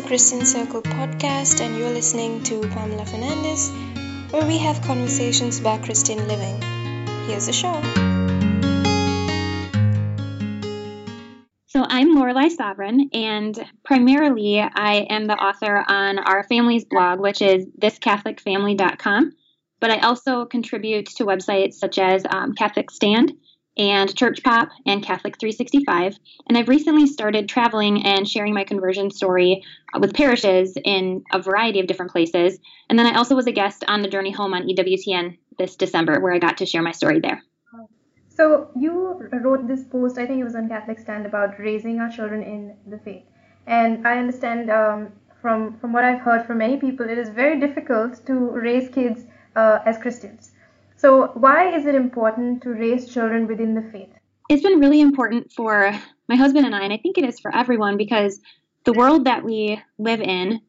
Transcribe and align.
the 0.00 0.06
Christian 0.06 0.46
Circle 0.46 0.80
podcast, 0.82 1.60
and 1.60 1.76
you're 1.76 1.90
listening 1.90 2.42
to 2.44 2.60
Pamela 2.68 3.04
Fernandez, 3.04 3.70
where 4.30 4.46
we 4.46 4.56
have 4.56 4.80
conversations 4.80 5.58
about 5.58 5.82
Christian 5.82 6.26
living. 6.26 6.58
Here's 7.26 7.46
the 7.46 7.52
show. 7.52 7.74
So, 11.66 11.84
I'm 11.86 12.14
Lorelei 12.14 12.48
Savaryn, 12.48 13.14
and 13.14 13.58
primarily 13.84 14.60
I 14.60 15.06
am 15.10 15.26
the 15.26 15.34
author 15.34 15.84
on 15.86 16.18
our 16.18 16.44
family's 16.44 16.86
blog, 16.86 17.20
which 17.20 17.42
is 17.42 17.66
thiscatholicfamily.com. 17.78 19.32
But 19.80 19.90
I 19.90 19.98
also 19.98 20.46
contribute 20.46 21.06
to 21.16 21.24
websites 21.24 21.74
such 21.74 21.98
as 21.98 22.24
um, 22.28 22.54
Catholic 22.54 22.90
Stand 22.90 23.34
and 23.76 24.14
Church 24.14 24.42
Pop 24.42 24.68
and 24.86 25.02
Catholic 25.02 25.38
365. 25.38 26.18
And 26.48 26.58
I've 26.58 26.68
recently 26.68 27.06
started 27.06 27.48
traveling 27.48 28.04
and 28.04 28.28
sharing 28.28 28.54
my 28.54 28.64
conversion 28.64 29.10
story 29.10 29.62
with 29.98 30.14
parishes 30.14 30.76
in 30.84 31.24
a 31.32 31.40
variety 31.40 31.80
of 31.80 31.86
different 31.86 32.12
places. 32.12 32.58
And 32.88 32.98
then 32.98 33.06
I 33.06 33.16
also 33.16 33.34
was 33.34 33.46
a 33.46 33.52
guest 33.52 33.84
on 33.88 34.02
the 34.02 34.08
Journey 34.08 34.32
Home 34.32 34.54
on 34.54 34.68
EWTN 34.68 35.38
this 35.58 35.76
December, 35.76 36.20
where 36.20 36.32
I 36.32 36.38
got 36.38 36.58
to 36.58 36.66
share 36.66 36.82
my 36.82 36.92
story 36.92 37.20
there. 37.20 37.42
So 38.28 38.70
you 38.74 39.28
wrote 39.44 39.68
this 39.68 39.84
post, 39.84 40.16
I 40.16 40.26
think 40.26 40.40
it 40.40 40.44
was 40.44 40.54
on 40.54 40.68
Catholic 40.68 40.98
Stand, 40.98 41.26
about 41.26 41.58
raising 41.58 42.00
our 42.00 42.10
children 42.10 42.42
in 42.42 42.74
the 42.86 42.98
faith. 42.98 43.24
And 43.66 44.06
I 44.06 44.18
understand 44.18 44.70
um, 44.70 45.12
from 45.42 45.78
from 45.78 45.92
what 45.92 46.04
I've 46.04 46.20
heard 46.20 46.46
from 46.46 46.58
many 46.58 46.76
people, 46.78 47.08
it 47.08 47.18
is 47.18 47.28
very 47.28 47.60
difficult 47.60 48.24
to 48.26 48.34
raise 48.34 48.88
kids 48.88 49.24
uh, 49.56 49.80
as 49.84 49.98
Christians. 49.98 50.49
So, 51.00 51.28
why 51.28 51.74
is 51.74 51.86
it 51.86 51.94
important 51.94 52.62
to 52.62 52.74
raise 52.74 53.10
children 53.10 53.46
within 53.46 53.74
the 53.74 53.80
faith? 53.90 54.10
It's 54.50 54.62
been 54.62 54.80
really 54.80 55.00
important 55.00 55.50
for 55.50 55.98
my 56.28 56.36
husband 56.36 56.66
and 56.66 56.74
I, 56.74 56.82
and 56.82 56.92
I 56.92 56.98
think 56.98 57.16
it 57.16 57.24
is 57.24 57.40
for 57.40 57.54
everyone 57.56 57.96
because 57.96 58.38
the 58.84 58.92
world 58.92 59.24
that 59.24 59.42
we 59.42 59.80
live 59.96 60.20
in 60.20 60.60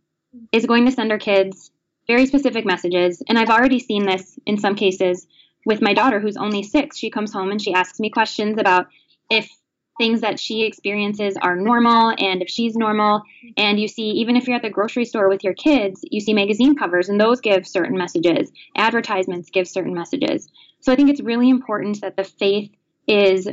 is 0.54 0.66
going 0.66 0.86
to 0.86 0.92
send 0.94 1.12
our 1.12 1.18
kids 1.18 1.72
very 2.08 2.26
specific 2.26 2.66
messages. 2.66 3.22
And 3.28 3.38
I've 3.38 3.50
already 3.50 3.80
seen 3.80 4.06
this 4.06 4.40
in 4.46 4.58
some 4.58 4.76
cases 4.76 5.28
with 5.66 5.82
my 5.82 5.94
daughter, 5.94 6.22
who's 6.22 6.38
only 6.38 6.64
six. 6.64 6.98
She 6.98 7.10
comes 7.10 7.34
home 7.34 7.52
and 7.52 7.62
she 7.62 7.74
asks 7.74 8.00
me 8.00 8.10
questions 8.10 8.58
about 8.58 8.88
if 9.30 9.52
things 9.98 10.22
that 10.22 10.40
she 10.40 10.64
experiences 10.64 11.36
are 11.42 11.56
normal 11.56 12.14
and 12.18 12.42
if 12.42 12.50
she's 12.50 12.76
normal. 12.76 13.22
And 13.58 13.80
you 13.80 13.88
see, 13.88 14.10
even 14.12 14.36
if 14.36 14.48
you're 14.48 14.56
at 14.56 14.62
the 14.62 14.70
grocery 14.70 15.06
store 15.06 15.30
with 15.30 15.44
your 15.44 15.54
kids, 15.54 16.04
you 16.04 16.20
see 16.20 16.34
magazine 16.34 16.76
covers 16.76 17.10
and 17.10 17.20
those 17.20 17.42
give 17.42 17.68
certain 17.68 17.98
messages. 17.98 18.52
Advertisements 18.76 19.50
give 19.50 19.68
certain 19.68 19.94
messages. 19.94 20.50
So 20.80 20.92
I 20.92 20.96
think 20.96 21.10
it's 21.10 21.22
really 21.22 21.50
important 21.50 22.02
that 22.02 22.18
the 22.18 22.24
faith 22.24 22.72
is 23.08 23.48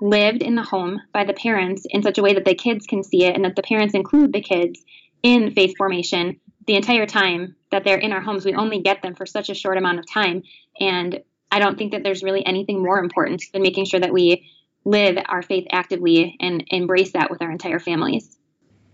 lived 0.00 0.42
in 0.42 0.56
the 0.56 0.62
home 0.62 1.00
by 1.12 1.24
the 1.24 1.34
parents 1.34 1.86
in 1.88 2.02
such 2.02 2.18
a 2.18 2.22
way 2.22 2.34
that 2.34 2.44
the 2.44 2.54
kids 2.54 2.86
can 2.86 3.04
see 3.04 3.24
it 3.24 3.36
and 3.36 3.44
that 3.44 3.54
the 3.54 3.62
parents 3.62 3.94
include 3.94 4.32
the 4.32 4.40
kids 4.40 4.82
in 5.22 5.52
faith 5.52 5.74
formation 5.76 6.40
the 6.66 6.74
entire 6.74 7.06
time 7.06 7.54
that 7.70 7.84
they're 7.84 7.98
in 7.98 8.12
our 8.12 8.20
homes. 8.20 8.44
We 8.44 8.54
only 8.54 8.80
get 8.80 9.02
them 9.02 9.14
for 9.14 9.26
such 9.26 9.50
a 9.50 9.54
short 9.54 9.78
amount 9.78 9.98
of 9.98 10.10
time. 10.10 10.42
And 10.80 11.20
I 11.50 11.58
don't 11.58 11.76
think 11.76 11.92
that 11.92 12.02
there's 12.02 12.22
really 12.22 12.44
anything 12.44 12.82
more 12.82 12.98
important 12.98 13.42
than 13.52 13.62
making 13.62 13.84
sure 13.84 14.00
that 14.00 14.12
we 14.12 14.48
live 14.84 15.18
our 15.28 15.42
faith 15.42 15.66
actively 15.70 16.36
and 16.40 16.64
embrace 16.68 17.12
that 17.12 17.30
with 17.30 17.42
our 17.42 17.50
entire 17.50 17.78
families. 17.78 18.36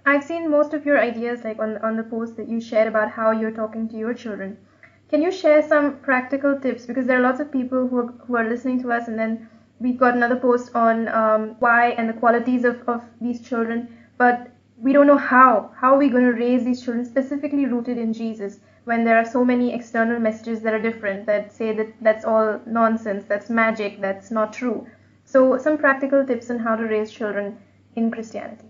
I've 0.06 0.24
seen 0.24 0.50
most 0.50 0.74
of 0.74 0.86
your 0.86 0.98
ideas 0.98 1.44
like 1.44 1.58
on 1.58 1.78
on 1.78 1.96
the 1.96 2.02
post 2.02 2.36
that 2.36 2.48
you 2.48 2.60
shared 2.60 2.88
about 2.88 3.10
how 3.10 3.30
you're 3.30 3.58
talking 3.62 3.88
to 3.88 3.96
your 3.96 4.14
children. 4.14 4.56
Can 5.10 5.22
you 5.22 5.30
share 5.32 5.62
some 5.62 5.98
practical 5.98 6.58
tips 6.60 6.86
because 6.86 7.06
there 7.06 7.18
are 7.18 7.22
lots 7.22 7.40
of 7.40 7.50
people 7.50 7.88
who 7.88 7.98
are, 7.98 8.12
who 8.26 8.36
are 8.36 8.48
listening 8.48 8.82
to 8.82 8.92
us 8.92 9.08
and 9.08 9.18
then 9.18 9.48
we've 9.80 9.98
got 9.98 10.14
another 10.14 10.36
post 10.36 10.74
on 10.74 11.08
um, 11.08 11.56
why 11.60 11.90
and 11.90 12.08
the 12.08 12.12
qualities 12.12 12.64
of, 12.64 12.82
of 12.88 13.02
these 13.20 13.40
children 13.40 13.88
but 14.16 14.50
we 14.76 14.92
don't 14.92 15.06
know 15.06 15.16
how 15.16 15.70
how 15.76 15.94
are 15.94 15.98
we 15.98 16.08
going 16.08 16.24
to 16.24 16.32
raise 16.32 16.64
these 16.64 16.82
children 16.82 17.04
specifically 17.04 17.66
rooted 17.66 17.98
in 17.98 18.12
jesus 18.12 18.60
when 18.84 19.04
there 19.04 19.18
are 19.18 19.24
so 19.24 19.44
many 19.44 19.72
external 19.74 20.18
messages 20.18 20.60
that 20.62 20.74
are 20.74 20.82
different 20.82 21.26
that 21.26 21.52
say 21.52 21.72
that 21.72 21.92
that's 22.00 22.24
all 22.24 22.60
nonsense 22.66 23.24
that's 23.28 23.50
magic 23.50 24.00
that's 24.00 24.30
not 24.30 24.52
true 24.52 24.86
so, 25.30 25.58
some 25.58 25.76
practical 25.76 26.24
tips 26.24 26.48
on 26.48 26.58
how 26.58 26.74
to 26.74 26.84
raise 26.84 27.12
children 27.12 27.58
in 27.96 28.10
Christianity. 28.10 28.64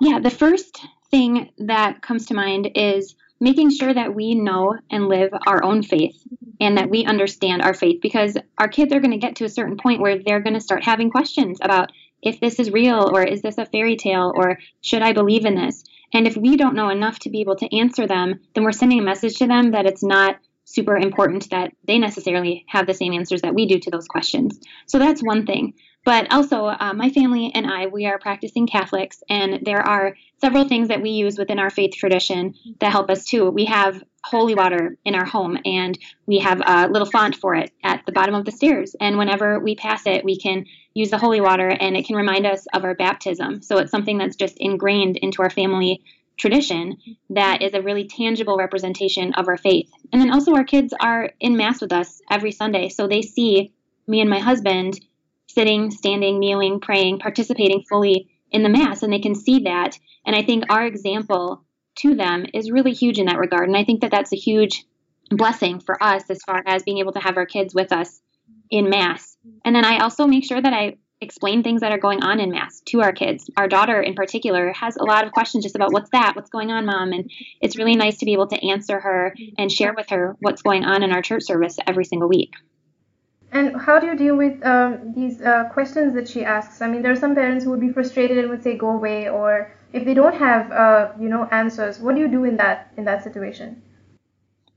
Yeah, 0.00 0.18
the 0.18 0.30
first 0.30 0.80
thing 1.12 1.50
that 1.58 2.02
comes 2.02 2.26
to 2.26 2.34
mind 2.34 2.70
is 2.74 3.14
making 3.38 3.70
sure 3.70 3.94
that 3.94 4.16
we 4.16 4.34
know 4.34 4.76
and 4.90 5.06
live 5.06 5.30
our 5.46 5.62
own 5.62 5.84
faith 5.84 6.20
and 6.60 6.76
that 6.76 6.90
we 6.90 7.04
understand 7.04 7.62
our 7.62 7.72
faith 7.72 8.00
because 8.02 8.36
our 8.58 8.66
kids 8.66 8.92
are 8.92 8.98
going 8.98 9.12
to 9.12 9.16
get 9.16 9.36
to 9.36 9.44
a 9.44 9.48
certain 9.48 9.76
point 9.76 10.00
where 10.00 10.18
they're 10.18 10.40
going 10.40 10.54
to 10.54 10.60
start 10.60 10.82
having 10.82 11.08
questions 11.08 11.58
about 11.62 11.92
if 12.20 12.40
this 12.40 12.58
is 12.58 12.72
real 12.72 13.08
or 13.14 13.22
is 13.22 13.42
this 13.42 13.58
a 13.58 13.66
fairy 13.66 13.94
tale 13.94 14.32
or 14.34 14.58
should 14.80 15.02
I 15.02 15.12
believe 15.12 15.44
in 15.44 15.54
this? 15.54 15.84
And 16.12 16.26
if 16.26 16.36
we 16.36 16.56
don't 16.56 16.74
know 16.74 16.88
enough 16.88 17.20
to 17.20 17.30
be 17.30 17.42
able 17.42 17.56
to 17.56 17.76
answer 17.76 18.08
them, 18.08 18.40
then 18.54 18.64
we're 18.64 18.72
sending 18.72 18.98
a 18.98 19.02
message 19.02 19.36
to 19.36 19.46
them 19.46 19.70
that 19.70 19.86
it's 19.86 20.02
not 20.02 20.40
super 20.74 20.96
important 20.96 21.50
that 21.50 21.72
they 21.86 21.98
necessarily 21.98 22.64
have 22.68 22.86
the 22.86 22.94
same 22.94 23.12
answers 23.12 23.42
that 23.42 23.54
we 23.54 23.66
do 23.66 23.78
to 23.78 23.90
those 23.90 24.08
questions. 24.08 24.58
So 24.86 24.98
that's 24.98 25.22
one 25.22 25.46
thing. 25.46 25.74
But 26.04 26.32
also, 26.32 26.66
uh, 26.66 26.92
my 26.96 27.10
family 27.10 27.52
and 27.54 27.64
I, 27.64 27.86
we 27.86 28.06
are 28.06 28.18
practicing 28.18 28.66
Catholics, 28.66 29.22
and 29.30 29.64
there 29.64 29.80
are 29.80 30.16
several 30.40 30.66
things 30.66 30.88
that 30.88 31.00
we 31.00 31.10
use 31.10 31.38
within 31.38 31.60
our 31.60 31.70
faith 31.70 31.94
tradition 31.94 32.54
that 32.80 32.90
help 32.90 33.08
us 33.08 33.24
too. 33.24 33.48
We 33.50 33.66
have 33.66 34.02
holy 34.24 34.56
water 34.56 34.96
in 35.04 35.14
our 35.14 35.24
home, 35.24 35.58
and 35.64 35.96
we 36.26 36.40
have 36.40 36.60
a 36.66 36.88
little 36.88 37.08
font 37.08 37.36
for 37.36 37.54
it 37.54 37.70
at 37.84 38.04
the 38.04 38.10
bottom 38.10 38.34
of 38.34 38.44
the 38.44 38.50
stairs. 38.50 38.96
And 39.00 39.16
whenever 39.16 39.60
we 39.60 39.76
pass 39.76 40.04
it, 40.06 40.24
we 40.24 40.36
can 40.36 40.66
use 40.92 41.10
the 41.10 41.18
holy 41.18 41.40
water, 41.40 41.68
and 41.68 41.96
it 41.96 42.04
can 42.04 42.16
remind 42.16 42.46
us 42.46 42.66
of 42.74 42.82
our 42.82 42.96
baptism. 42.96 43.62
So 43.62 43.78
it's 43.78 43.92
something 43.92 44.18
that's 44.18 44.36
just 44.36 44.56
ingrained 44.58 45.18
into 45.18 45.42
our 45.42 45.50
family 45.50 46.02
tradition 46.42 46.98
that 47.30 47.62
is 47.62 47.72
a 47.72 47.80
really 47.80 48.08
tangible 48.08 48.56
representation 48.56 49.32
of 49.34 49.46
our 49.46 49.56
faith. 49.56 49.88
And 50.12 50.20
then 50.20 50.32
also, 50.32 50.54
our 50.54 50.64
kids 50.64 50.92
are 51.00 51.30
in 51.38 51.56
Mass 51.56 51.80
with 51.80 51.92
us 51.92 52.20
every 52.28 52.50
Sunday. 52.50 52.88
So 52.88 53.06
they 53.06 53.22
see 53.22 53.72
me 54.08 54.20
and 54.20 54.28
my 54.28 54.40
husband 54.40 55.00
sitting, 55.46 55.92
standing, 55.92 56.40
kneeling, 56.40 56.80
praying, 56.80 57.20
participating 57.20 57.84
fully 57.88 58.28
in 58.50 58.64
the 58.64 58.68
Mass, 58.68 59.04
and 59.04 59.12
they 59.12 59.20
can 59.20 59.36
see 59.36 59.60
that. 59.60 59.96
And 60.26 60.34
I 60.34 60.42
think 60.42 60.64
our 60.68 60.84
example 60.84 61.64
to 61.98 62.16
them 62.16 62.46
is 62.52 62.72
really 62.72 62.92
huge 62.92 63.20
in 63.20 63.26
that 63.26 63.38
regard. 63.38 63.68
And 63.68 63.76
I 63.76 63.84
think 63.84 64.00
that 64.00 64.10
that's 64.10 64.32
a 64.32 64.36
huge 64.36 64.84
blessing 65.30 65.78
for 65.78 66.02
us 66.02 66.24
as 66.28 66.42
far 66.42 66.60
as 66.66 66.82
being 66.82 66.98
able 66.98 67.12
to 67.12 67.20
have 67.20 67.36
our 67.36 67.46
kids 67.46 67.72
with 67.72 67.92
us 67.92 68.20
in 68.68 68.90
Mass. 68.90 69.36
And 69.64 69.76
then 69.76 69.84
I 69.84 69.98
also 69.98 70.26
make 70.26 70.44
sure 70.44 70.60
that 70.60 70.72
I 70.72 70.96
explain 71.22 71.62
things 71.62 71.80
that 71.80 71.92
are 71.92 71.98
going 71.98 72.22
on 72.22 72.40
in 72.40 72.50
mass 72.50 72.80
to 72.86 73.00
our 73.00 73.12
kids. 73.12 73.48
Our 73.56 73.68
daughter, 73.68 74.00
in 74.00 74.14
particular, 74.14 74.72
has 74.72 74.96
a 74.96 75.04
lot 75.04 75.24
of 75.24 75.32
questions 75.32 75.64
just 75.64 75.76
about 75.76 75.92
what's 75.92 76.10
that, 76.10 76.34
what's 76.34 76.50
going 76.50 76.70
on, 76.70 76.84
mom, 76.84 77.12
and 77.12 77.30
it's 77.60 77.76
really 77.76 77.96
nice 77.96 78.18
to 78.18 78.24
be 78.24 78.32
able 78.32 78.48
to 78.48 78.66
answer 78.66 79.00
her 79.00 79.34
and 79.58 79.70
share 79.70 79.94
with 79.94 80.08
her 80.10 80.36
what's 80.40 80.62
going 80.62 80.84
on 80.84 81.02
in 81.02 81.12
our 81.12 81.22
church 81.22 81.44
service 81.44 81.78
every 81.86 82.04
single 82.04 82.28
week. 82.28 82.52
And 83.52 83.78
how 83.78 83.98
do 83.98 84.06
you 84.06 84.16
deal 84.16 84.36
with 84.36 84.64
um, 84.64 85.12
these 85.14 85.42
uh, 85.42 85.64
questions 85.72 86.14
that 86.14 86.26
she 86.26 86.42
asks? 86.42 86.80
I 86.80 86.88
mean, 86.88 87.02
there 87.02 87.12
are 87.12 87.16
some 87.16 87.34
parents 87.34 87.64
who 87.64 87.70
would 87.70 87.80
be 87.80 87.90
frustrated 87.90 88.38
and 88.38 88.48
would 88.48 88.62
say, 88.62 88.76
"Go 88.76 88.90
away," 88.90 89.28
or 89.28 89.74
if 89.92 90.06
they 90.06 90.14
don't 90.14 90.34
have, 90.34 90.72
uh, 90.72 91.12
you 91.20 91.28
know, 91.28 91.46
answers, 91.50 92.00
what 92.00 92.14
do 92.14 92.20
you 92.22 92.28
do 92.28 92.44
in 92.44 92.56
that 92.56 92.92
in 92.96 93.04
that 93.04 93.22
situation? 93.22 93.82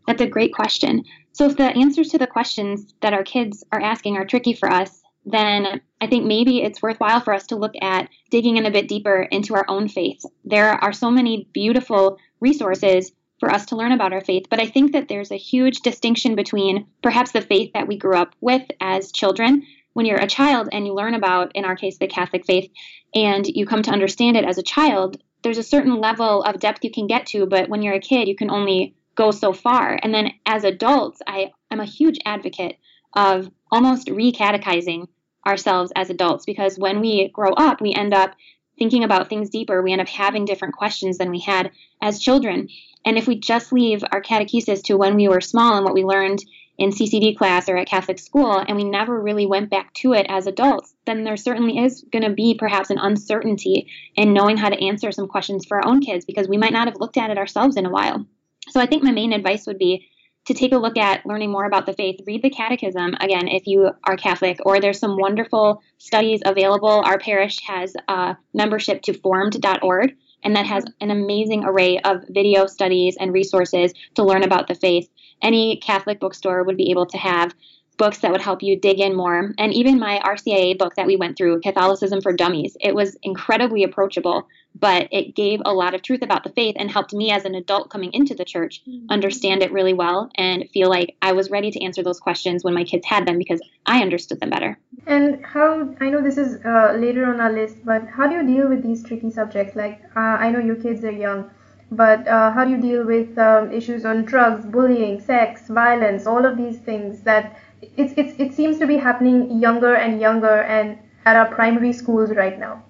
That's 0.07 0.22
a 0.22 0.28
great 0.28 0.53
question. 0.53 1.03
So, 1.31 1.45
if 1.45 1.55
the 1.55 1.63
answers 1.63 2.09
to 2.09 2.17
the 2.17 2.28
questions 2.28 2.94
that 3.01 3.13
our 3.13 3.23
kids 3.23 3.63
are 3.72 3.81
asking 3.81 4.17
are 4.17 4.25
tricky 4.25 4.53
for 4.53 4.69
us, 4.69 5.01
then 5.25 5.81
I 6.00 6.08
think 6.08 6.25
maybe 6.25 6.62
it's 6.62 6.81
worthwhile 6.81 7.19
for 7.19 7.34
us 7.34 7.47
to 7.47 7.56
look 7.56 7.74
at 7.81 8.09
digging 8.30 8.58
in 8.58 8.66
a 8.66 8.72
bit 8.72 8.88
deeper 8.88 9.24
into 9.24 9.56
our 9.56 9.66
own 9.68 9.88
faith. 9.88 10.24
There 10.44 10.72
are 10.72 10.94
so 10.94 11.09
many 11.09 11.50
beautiful 11.52 12.19
resources 12.40 13.12
for 13.40 13.52
us 13.52 13.66
to 13.68 13.75
learn 13.75 13.91
about 13.91 14.14
our 14.14 14.22
faith, 14.22 14.46
but 14.50 14.62
I 14.62 14.68
think 14.68 14.94
that 14.94 15.08
there's 15.08 15.31
a 15.31 15.38
huge 15.38 15.80
distinction 15.81 16.35
between 16.35 16.88
perhaps 17.02 17.31
the 17.31 17.41
faith 17.41 17.72
that 17.74 17.88
we 17.88 17.97
grew 17.97 18.16
up 18.16 18.35
with 18.40 18.64
as 18.80 19.12
children. 19.12 19.64
When 19.94 20.06
you're 20.06 20.22
a 20.22 20.28
child 20.28 20.69
and 20.72 20.85
you 20.85 20.94
learn 20.94 21.16
about, 21.16 21.52
in 21.56 21.66
our 21.66 21.75
case, 21.75 21.97
the 21.97 22.08
Catholic 22.08 22.46
faith, 22.46 22.69
and 23.14 23.46
you 23.47 23.66
come 23.66 23.81
to 23.84 23.91
understand 23.91 24.38
it 24.38 24.46
as 24.46 24.58
a 24.58 24.64
child, 24.64 25.17
there's 25.41 25.58
a 25.58 25.64
certain 25.64 25.99
level 25.99 26.44
of 26.44 26.59
depth 26.59 26.84
you 26.84 26.91
can 26.91 27.08
get 27.08 27.28
to, 27.28 27.46
but 27.46 27.70
when 27.70 27.82
you're 27.82 27.94
a 27.94 27.99
kid, 27.99 28.28
you 28.28 28.35
can 28.35 28.49
only 28.49 28.96
go 29.16 29.32
so 29.32 29.53
far. 29.53 29.97
And 30.02 30.14
then 30.14 30.32
as 30.46 30.64
adults, 30.64 31.22
I 31.28 31.52
am 31.72 31.79
a 31.79 31.85
huge 31.85 32.20
advocate 32.26 32.78
of 33.16 33.49
almost 33.72 34.08
recatechizing 34.08 35.08
ourselves 35.46 35.92
as 35.96 36.09
adults 36.09 36.46
because 36.46 36.78
when 36.78 37.00
we 37.00 37.30
grow 37.30 37.52
up, 37.53 37.82
we 37.82 37.94
end 37.94 38.14
up 38.14 38.36
thinking 38.78 39.03
about 39.03 39.30
things 39.30 39.50
deeper. 39.50 39.82
We 39.82 39.92
end 39.92 40.02
up 40.02 40.08
having 40.08 40.46
different 40.46 40.76
questions 40.76 41.18
than 41.18 41.32
we 41.32 41.40
had 41.40 41.72
as 42.02 42.20
children. 42.20 42.70
And 43.06 43.18
if 43.18 43.28
we 43.28 43.40
just 43.40 43.72
leave 43.72 44.03
our 44.12 44.22
catechesis 44.22 44.84
to 44.84 44.97
when 44.97 45.16
we 45.16 45.28
were 45.28 45.42
small 45.42 45.76
and 45.76 45.86
what 45.86 45.94
we 45.94 46.03
learned 46.03 46.44
in 46.78 46.90
CCD 46.90 47.38
class 47.38 47.70
or 47.70 47.78
at 47.78 47.88
Catholic 47.88 48.20
school, 48.20 48.58
and 48.68 48.76
we 48.76 48.84
never 48.84 49.22
really 49.22 49.46
went 49.46 49.70
back 49.70 49.94
to 49.94 50.12
it 50.12 50.26
as 50.28 50.46
adults, 50.46 50.94
then 51.06 51.24
there 51.24 51.38
certainly 51.38 51.78
is 51.78 52.03
going 52.12 52.24
to 52.24 52.32
be 52.32 52.53
perhaps 52.53 52.90
an 52.90 52.97
uncertainty 52.97 53.88
in 54.16 54.34
knowing 54.34 54.58
how 54.58 54.68
to 54.68 54.86
answer 54.86 55.12
some 55.12 55.28
questions 55.28 55.66
for 55.66 55.78
our 55.78 55.88
own 55.88 56.02
kids 56.02 56.26
because 56.26 56.50
we 56.50 56.58
might 56.58 56.74
not 56.74 56.88
have 56.88 57.00
looked 57.00 57.16
at 57.16 57.30
it 57.30 57.38
ourselves 57.38 57.78
in 57.78 57.86
a 57.86 57.90
while. 57.90 58.26
So 58.70 58.82
I 58.82 58.88
think 58.88 59.03
my 59.03 59.12
main 59.12 59.32
advice 59.32 59.66
would 59.68 59.78
be 59.78 60.09
to 60.46 60.53
take 60.53 60.74
a 60.74 60.78
look 60.78 60.97
at 60.97 61.26
learning 61.26 61.52
more 61.52 61.66
about 61.66 61.86
the 61.86 61.94
faith, 61.94 62.20
read 62.26 62.44
the 62.44 62.50
Catechism 62.50 63.16
again 63.20 63.47
if 63.47 63.66
you 63.66 63.92
are 64.03 64.16
Catholic, 64.16 64.59
or 64.66 64.80
there's 64.80 65.00
some 65.00 65.18
wonderful 65.18 65.82
studies 65.97 66.42
available. 66.46 67.02
Our 67.03 67.18
parish 67.18 67.59
has 67.68 67.96
a 68.08 68.38
membership 68.53 69.02
to 69.03 69.14
formed.org, 69.14 70.16
and 70.44 70.56
that 70.56 70.68
has 70.68 70.86
an 71.02 71.09
amazing 71.09 71.64
array 71.66 72.00
of 72.00 72.24
video 72.30 72.68
studies 72.68 73.18
and 73.20 73.34
resources 73.34 73.94
to 74.16 74.24
learn 74.24 74.44
about 74.44 74.68
the 74.68 74.76
faith. 74.76 75.09
Any 75.42 75.78
Catholic 75.78 76.20
bookstore 76.20 76.64
would 76.64 76.78
be 76.78 76.92
able 76.92 77.08
to 77.08 77.18
have 77.18 77.56
books 77.97 78.20
that 78.20 78.32
would 78.32 78.42
help 78.42 78.62
you 78.62 78.80
dig 78.80 79.00
in 79.00 79.16
more. 79.16 79.53
And 79.58 79.74
even 79.74 80.00
my 80.00 80.20
RCIA 80.24 80.78
book 80.78 80.96
that 80.96 81.08
we 81.08 81.16
went 81.16 81.38
through, 81.38 81.62
Catholicism 81.62 82.22
for 82.22 82.34
Dummies, 82.34 82.76
it 82.82 82.94
was 82.94 83.18
incredibly 83.24 83.84
approachable, 83.84 84.47
but 84.78 85.08
it 85.12 85.36
gave 85.36 85.62
a 85.66 85.74
lot 85.74 85.94
of 85.94 86.02
truth 86.02 86.22
about 86.22 86.44
the 86.44 86.50
faith 86.52 86.76
and 86.78 86.92
helped 86.92 87.14
me 87.14 87.32
as 87.32 87.46
an 87.46 87.56
adult 87.56 87.90
coming 87.90 88.12
into 88.14 88.36
the 88.36 88.46
church 88.46 88.82
mm-hmm. 88.88 89.06
understand 89.09 89.64
it 89.64 89.72
really 89.72 89.94
well 89.94 90.30
and 90.36 90.70
feel 90.72 90.90
like 90.90 91.16
I 91.22 91.32
was 91.32 91.50
ready 91.50 91.72
to 91.72 91.84
answer 91.84 92.03
those 92.03 92.20
questions 92.20 92.64
when 92.64 92.74
my 92.74 92.84
kids 92.84 93.06
had 93.06 93.26
them 93.26 93.38
because 93.38 93.62
I 93.86 94.02
understood 94.02 94.40
them 94.40 94.50
better. 94.50 94.78
And 95.08 95.46
how, 95.46 95.96
I 96.02 96.09
know 96.09 96.22
this 96.22 96.38
is 96.38 96.64
uh, 96.66 96.96
later 96.97 97.26
on 97.26 97.40
our 97.40 97.52
list, 97.52 97.78
but 97.86 98.08
how 98.08 98.28
do 98.28 98.36
you 98.36 98.46
deal 98.46 98.68
with 98.68 98.84
these 98.84 99.03
tricky 99.03 99.32
subjects? 99.32 99.76
Like, 99.76 100.02
uh, 100.16 100.20
I 100.20 100.50
know 100.50 100.59
your 100.59 100.76
kids 100.76 101.03
are 101.03 101.12
young. 101.12 101.50
But 101.92 102.28
uh, 102.28 102.52
how 102.52 102.66
do 102.66 102.72
you 102.72 102.82
deal 102.82 103.06
with 103.06 103.38
um, 103.38 103.72
issues 103.72 104.06
on 104.06 104.26
drugs, 104.26 104.66
bullying, 104.66 105.22
sex, 105.22 105.68
violence, 105.68 106.26
all 106.26 106.44
of 106.44 106.58
these 106.58 106.80
things 106.80 107.22
that 107.22 107.59
it's, 107.81 108.13
it's, 108.17 108.39
it 108.39 108.53
seems 108.53 108.79
to 108.79 108.87
be 108.87 108.97
happening 108.97 109.61
younger 109.61 109.95
and 109.95 110.19
younger 110.19 110.61
and 110.61 110.97
at 111.25 111.35
our 111.35 111.47
primary 111.47 111.93
schools 111.93 112.31
right 112.31 112.59
now. 112.59 112.83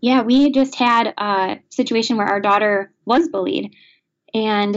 Yeah, 0.00 0.22
we 0.22 0.52
just 0.52 0.74
had 0.74 1.14
a 1.18 1.58
situation 1.70 2.16
where 2.16 2.26
our 2.26 2.40
daughter 2.40 2.92
was 3.04 3.28
bullied. 3.28 3.74
And 4.34 4.76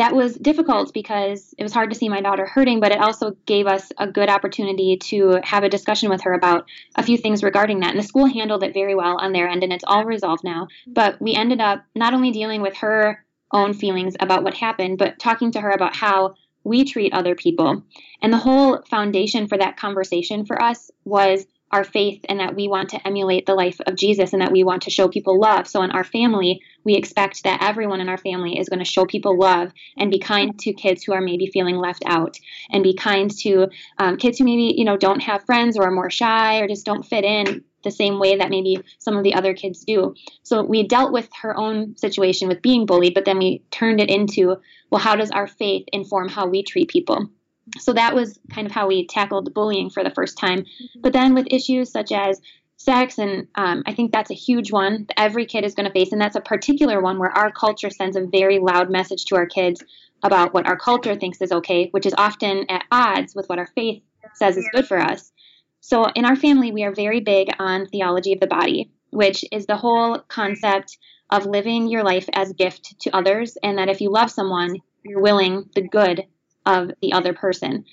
that 0.00 0.14
was 0.14 0.34
difficult 0.34 0.94
because 0.94 1.54
it 1.58 1.62
was 1.62 1.72
hard 1.72 1.90
to 1.90 1.96
see 1.96 2.08
my 2.08 2.20
daughter 2.20 2.46
hurting, 2.46 2.80
but 2.80 2.92
it 2.92 3.00
also 3.00 3.36
gave 3.44 3.66
us 3.66 3.90
a 3.98 4.06
good 4.06 4.30
opportunity 4.30 4.96
to 4.96 5.40
have 5.42 5.62
a 5.62 5.68
discussion 5.68 6.08
with 6.08 6.22
her 6.22 6.32
about 6.32 6.66
a 6.96 7.02
few 7.02 7.18
things 7.18 7.42
regarding 7.42 7.80
that. 7.80 7.90
And 7.90 7.98
the 7.98 8.06
school 8.06 8.26
handled 8.26 8.62
it 8.62 8.72
very 8.72 8.94
well 8.94 9.18
on 9.18 9.32
their 9.32 9.48
end, 9.48 9.62
and 9.62 9.72
it's 9.72 9.84
all 9.86 10.04
resolved 10.04 10.44
now. 10.44 10.68
But 10.86 11.20
we 11.20 11.34
ended 11.34 11.60
up 11.60 11.84
not 11.94 12.14
only 12.14 12.30
dealing 12.30 12.62
with 12.62 12.76
her 12.78 13.24
own 13.52 13.74
feelings 13.74 14.16
about 14.20 14.42
what 14.42 14.54
happened, 14.54 14.96
but 14.98 15.18
talking 15.18 15.52
to 15.52 15.60
her 15.60 15.70
about 15.70 15.96
how 15.96 16.34
we 16.64 16.84
treat 16.84 17.12
other 17.12 17.34
people. 17.34 17.82
And 18.22 18.32
the 18.32 18.38
whole 18.38 18.82
foundation 18.82 19.46
for 19.48 19.58
that 19.58 19.76
conversation 19.76 20.44
for 20.44 20.60
us 20.62 20.90
was 21.04 21.46
our 21.72 21.84
faith 21.84 22.24
and 22.28 22.40
that 22.40 22.56
we 22.56 22.68
want 22.68 22.90
to 22.90 23.06
emulate 23.06 23.46
the 23.46 23.54
life 23.54 23.80
of 23.86 23.94
Jesus 23.94 24.32
and 24.32 24.42
that 24.42 24.50
we 24.50 24.64
want 24.64 24.82
to 24.82 24.90
show 24.90 25.08
people 25.08 25.38
love. 25.38 25.68
So 25.68 25.82
in 25.82 25.92
our 25.92 26.02
family, 26.02 26.60
we 26.84 26.96
expect 26.96 27.44
that 27.44 27.62
everyone 27.62 28.00
in 28.00 28.08
our 28.08 28.18
family 28.18 28.58
is 28.58 28.68
going 28.68 28.80
to 28.80 28.84
show 28.84 29.06
people 29.06 29.38
love 29.38 29.72
and 29.96 30.10
be 30.10 30.18
kind 30.18 30.58
to 30.60 30.72
kids 30.72 31.04
who 31.04 31.12
are 31.12 31.20
maybe 31.20 31.46
feeling 31.46 31.76
left 31.76 32.02
out 32.06 32.38
and 32.70 32.82
be 32.82 32.94
kind 32.94 33.30
to 33.42 33.68
um, 33.98 34.16
kids 34.16 34.38
who 34.38 34.44
maybe, 34.44 34.74
you 34.76 34.84
know, 34.84 34.96
don't 34.96 35.20
have 35.20 35.44
friends 35.44 35.76
or 35.76 35.84
are 35.84 35.92
more 35.92 36.10
shy 36.10 36.58
or 36.58 36.66
just 36.66 36.86
don't 36.86 37.06
fit 37.06 37.24
in 37.24 37.62
the 37.82 37.90
same 37.90 38.18
way 38.18 38.36
that 38.36 38.50
maybe 38.50 38.78
some 38.98 39.16
of 39.16 39.24
the 39.24 39.34
other 39.34 39.54
kids 39.54 39.84
do. 39.84 40.14
So 40.42 40.62
we 40.62 40.86
dealt 40.86 41.12
with 41.12 41.28
her 41.42 41.56
own 41.56 41.96
situation 41.96 42.48
with 42.48 42.62
being 42.62 42.86
bullied, 42.86 43.14
but 43.14 43.24
then 43.24 43.38
we 43.38 43.62
turned 43.70 44.00
it 44.00 44.10
into, 44.10 44.56
well, 44.90 45.00
how 45.00 45.16
does 45.16 45.30
our 45.30 45.46
faith 45.46 45.86
inform 45.92 46.28
how 46.28 46.46
we 46.46 46.62
treat 46.62 46.88
people? 46.88 47.30
So 47.78 47.92
that 47.92 48.14
was 48.14 48.38
kind 48.52 48.66
of 48.66 48.72
how 48.72 48.88
we 48.88 49.06
tackled 49.06 49.54
bullying 49.54 49.90
for 49.90 50.02
the 50.02 50.10
first 50.10 50.36
time. 50.38 50.64
But 51.00 51.12
then 51.12 51.34
with 51.34 51.46
issues 51.50 51.90
such 51.90 52.10
as 52.12 52.40
sex, 52.76 53.18
and 53.18 53.46
um, 53.54 53.82
I 53.86 53.94
think 53.94 54.10
that's 54.10 54.30
a 54.30 54.34
huge 54.34 54.72
one 54.72 55.04
that 55.06 55.20
every 55.20 55.46
kid 55.46 55.64
is 55.64 55.74
going 55.74 55.86
to 55.86 55.92
face, 55.92 56.12
and 56.12 56.20
that's 56.20 56.36
a 56.36 56.40
particular 56.40 57.00
one 57.00 57.18
where 57.18 57.30
our 57.30 57.52
culture 57.52 57.90
sends 57.90 58.16
a 58.16 58.26
very 58.26 58.58
loud 58.58 58.90
message 58.90 59.26
to 59.26 59.36
our 59.36 59.46
kids 59.46 59.84
about 60.22 60.54
what 60.54 60.66
our 60.66 60.76
culture 60.76 61.14
thinks 61.14 61.40
is 61.40 61.52
okay, 61.52 61.88
which 61.90 62.06
is 62.06 62.14
often 62.16 62.64
at 62.68 62.84
odds 62.90 63.34
with 63.34 63.48
what 63.48 63.58
our 63.58 63.68
faith 63.74 64.02
says 64.34 64.56
is 64.56 64.68
good 64.72 64.86
for 64.86 64.98
us. 64.98 65.32
So 65.80 66.06
in 66.14 66.24
our 66.24 66.36
family, 66.36 66.72
we 66.72 66.84
are 66.84 66.94
very 66.94 67.20
big 67.20 67.48
on 67.58 67.86
theology 67.86 68.32
of 68.32 68.40
the 68.40 68.46
body, 68.46 68.90
which 69.10 69.44
is 69.50 69.66
the 69.66 69.76
whole 69.76 70.18
concept 70.28 70.98
of 71.30 71.46
living 71.46 71.88
your 71.88 72.04
life 72.04 72.28
as 72.32 72.52
gift 72.52 73.00
to 73.00 73.16
others, 73.16 73.56
and 73.62 73.78
that 73.78 73.88
if 73.88 74.00
you 74.00 74.10
love 74.10 74.30
someone, 74.30 74.76
you're 75.04 75.22
willing 75.22 75.68
the 75.74 75.86
good 75.88 76.26
of 76.66 76.90
the 77.00 77.12
other 77.12 77.32
person. 77.32 77.84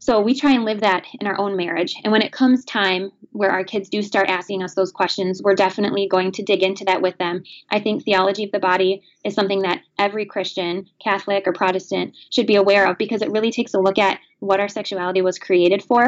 So 0.00 0.20
we 0.20 0.34
try 0.34 0.52
and 0.52 0.64
live 0.64 0.80
that 0.80 1.06
in 1.20 1.26
our 1.26 1.38
own 1.40 1.56
marriage. 1.56 1.96
And 2.04 2.12
when 2.12 2.22
it 2.22 2.30
comes 2.32 2.64
time 2.64 3.10
where 3.32 3.50
our 3.50 3.64
kids 3.64 3.88
do 3.88 4.00
start 4.00 4.28
asking 4.28 4.62
us 4.62 4.74
those 4.74 4.92
questions, 4.92 5.42
we're 5.42 5.56
definitely 5.56 6.06
going 6.08 6.30
to 6.32 6.42
dig 6.44 6.62
into 6.62 6.84
that 6.84 7.02
with 7.02 7.18
them. 7.18 7.42
I 7.68 7.80
think 7.80 8.04
theology 8.04 8.44
of 8.44 8.52
the 8.52 8.60
body 8.60 9.02
is 9.24 9.34
something 9.34 9.62
that 9.62 9.82
every 9.98 10.24
Christian, 10.24 10.86
Catholic 11.02 11.46
or 11.46 11.52
Protestant, 11.52 12.14
should 12.30 12.46
be 12.46 12.54
aware 12.54 12.86
of 12.86 12.96
because 12.96 13.22
it 13.22 13.30
really 13.32 13.50
takes 13.50 13.74
a 13.74 13.80
look 13.80 13.98
at 13.98 14.20
what 14.40 14.60
our 14.60 14.68
sexuality 14.68 15.22
was 15.22 15.38
created 15.38 15.82
for 15.82 16.06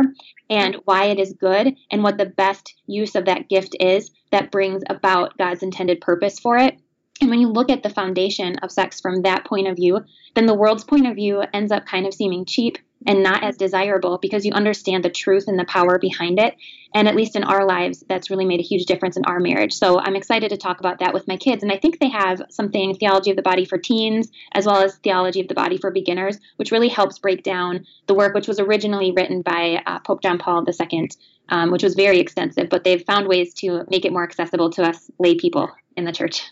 and 0.49 0.77
why 0.85 1.07
it 1.07 1.19
is 1.19 1.33
good 1.33 1.75
and 1.91 2.03
what 2.03 2.19
the 2.19 2.27
best 2.27 2.75
use 2.87 3.15
of 3.15 3.25
that 3.25 3.49
gift 3.49 3.77
is 3.81 4.11
that 4.31 4.51
brings 4.51 4.83
about 4.89 5.37
God's 5.39 5.63
intended 5.63 6.01
purpose 6.01 6.39
for 6.39 6.57
it. 6.57 6.79
And 7.21 7.29
when 7.29 7.41
you 7.41 7.49
look 7.49 7.71
at 7.71 7.83
the 7.83 7.91
foundation 7.91 8.57
of 8.63 8.73
sex 8.73 9.01
from 9.01 9.23
that 9.23 9.45
point 9.45 9.69
of 9.69 9.77
view, 9.77 10.01
then 10.35 10.47
the 10.47 10.55
world's 10.55 10.85
point 10.85 11.07
of 11.07 11.17
view 11.17 11.43
ends 11.53 11.73
up 11.73 11.87
kind 11.87 12.07
of 12.07 12.15
seeming 12.15 12.45
cheap 12.45 12.79
and 13.07 13.23
not 13.23 13.43
as 13.43 13.57
desirable 13.57 14.19
because 14.19 14.45
you 14.45 14.53
understand 14.53 15.05
the 15.05 15.11
truth 15.11 15.45
and 15.49 15.59
the 15.59 15.65
power 15.65 15.99
behind 15.99 16.39
it. 16.39 16.57
And 16.93 17.07
at 17.07 17.15
least 17.15 17.37
in 17.37 17.45
our 17.45 17.65
lives, 17.67 18.05
that's 18.09 18.31
really 18.31 18.45
made 18.45 18.61
a 18.61 18.65
huge 18.65 18.85
difference 18.85 19.17
in 19.17 19.25
our 19.25 19.39
marriage. 19.39 19.73
So 19.73 20.01
I'm 20.01 20.17
excited 20.17 20.51
to 20.51 20.57
talk 20.57 20.81
about 20.81 20.99
that 20.99 21.15
with 21.15 21.29
my 21.29 21.37
kids. 21.37 21.63
And 21.63 21.71
I 21.71 21.77
think 21.77 21.99
they 21.99 22.09
have 22.09 22.43
something, 22.51 22.95
theology 22.95 23.31
of 23.31 23.37
the 23.37 23.43
body 23.43 23.65
for 23.65 23.79
teens, 23.79 24.31
as 24.53 24.67
well 24.67 24.83
as 24.83 24.97
theology 24.97 25.41
of 25.41 25.49
the 25.49 25.55
body 25.55 25.79
for 25.79 25.91
beginners, 25.91 26.39
which 26.57 26.73
really 26.73 26.89
helps 26.89 27.19
break 27.19 27.43
down 27.45 27.87
the 28.07 28.15
work, 28.15 28.35
which 28.35 28.49
was 28.49 28.59
originally 28.59 29.13
written 29.13 29.43
by 29.43 29.83
uh, 29.87 30.01
Pope 30.01 30.21
John 30.21 30.39
Paul 30.39 30.67
II, 30.69 31.09
um, 31.49 31.71
which 31.71 31.83
was 31.83 31.95
very 31.95 32.19
extensive, 32.19 32.69
but 32.69 32.85
they've 32.85 33.05
found 33.05 33.29
ways 33.29 33.55
to 33.55 33.85
make 33.89 34.05
it 34.05 34.13
more 34.13 34.25
accessible 34.25 34.71
to 34.71 34.83
us 34.83 35.11
lay 35.19 35.37
people 35.37 35.71
in 35.97 36.05
the 36.05 36.13
church. 36.13 36.43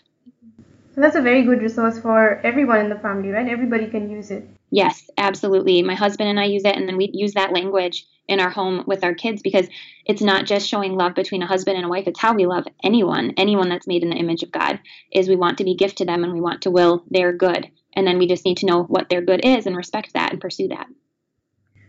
So 0.95 1.01
that's 1.01 1.15
a 1.15 1.21
very 1.21 1.43
good 1.43 1.61
resource 1.61 1.99
for 1.99 2.41
everyone 2.43 2.79
in 2.79 2.89
the 2.89 2.99
family, 2.99 3.29
right? 3.29 3.47
Everybody 3.47 3.87
can 3.87 4.09
use 4.09 4.31
it. 4.31 4.47
Yes, 4.71 5.09
absolutely. 5.17 5.81
My 5.81 5.95
husband 5.95 6.29
and 6.29 6.39
I 6.39 6.45
use 6.45 6.63
it, 6.63 6.75
and 6.75 6.87
then 6.87 6.97
we 6.97 7.09
use 7.13 7.33
that 7.33 7.53
language 7.53 8.05
in 8.27 8.39
our 8.39 8.51
home 8.51 8.83
with 8.85 9.03
our 9.03 9.15
kids 9.15 9.41
because 9.41 9.67
it's 10.05 10.21
not 10.21 10.45
just 10.45 10.67
showing 10.67 10.93
love 10.93 11.15
between 11.15 11.41
a 11.41 11.47
husband 11.47 11.77
and 11.77 11.85
a 11.85 11.89
wife. 11.89 12.07
It's 12.07 12.19
how 12.19 12.33
we 12.33 12.45
love 12.45 12.65
anyone, 12.83 13.33
anyone 13.37 13.69
that's 13.69 13.87
made 13.87 14.03
in 14.03 14.11
the 14.11 14.15
image 14.15 14.43
of 14.43 14.51
God. 14.51 14.79
Is 15.11 15.27
we 15.27 15.35
want 15.35 15.57
to 15.57 15.63
be 15.63 15.75
gift 15.75 15.97
to 15.97 16.05
them 16.05 16.23
and 16.23 16.33
we 16.33 16.41
want 16.41 16.61
to 16.63 16.71
will 16.71 17.03
their 17.09 17.33
good, 17.33 17.69
and 17.93 18.05
then 18.05 18.19
we 18.19 18.27
just 18.27 18.45
need 18.45 18.57
to 18.57 18.67
know 18.67 18.83
what 18.83 19.09
their 19.09 19.21
good 19.21 19.43
is 19.43 19.65
and 19.65 19.75
respect 19.75 20.13
that 20.13 20.31
and 20.31 20.41
pursue 20.41 20.67
that. 20.67 20.87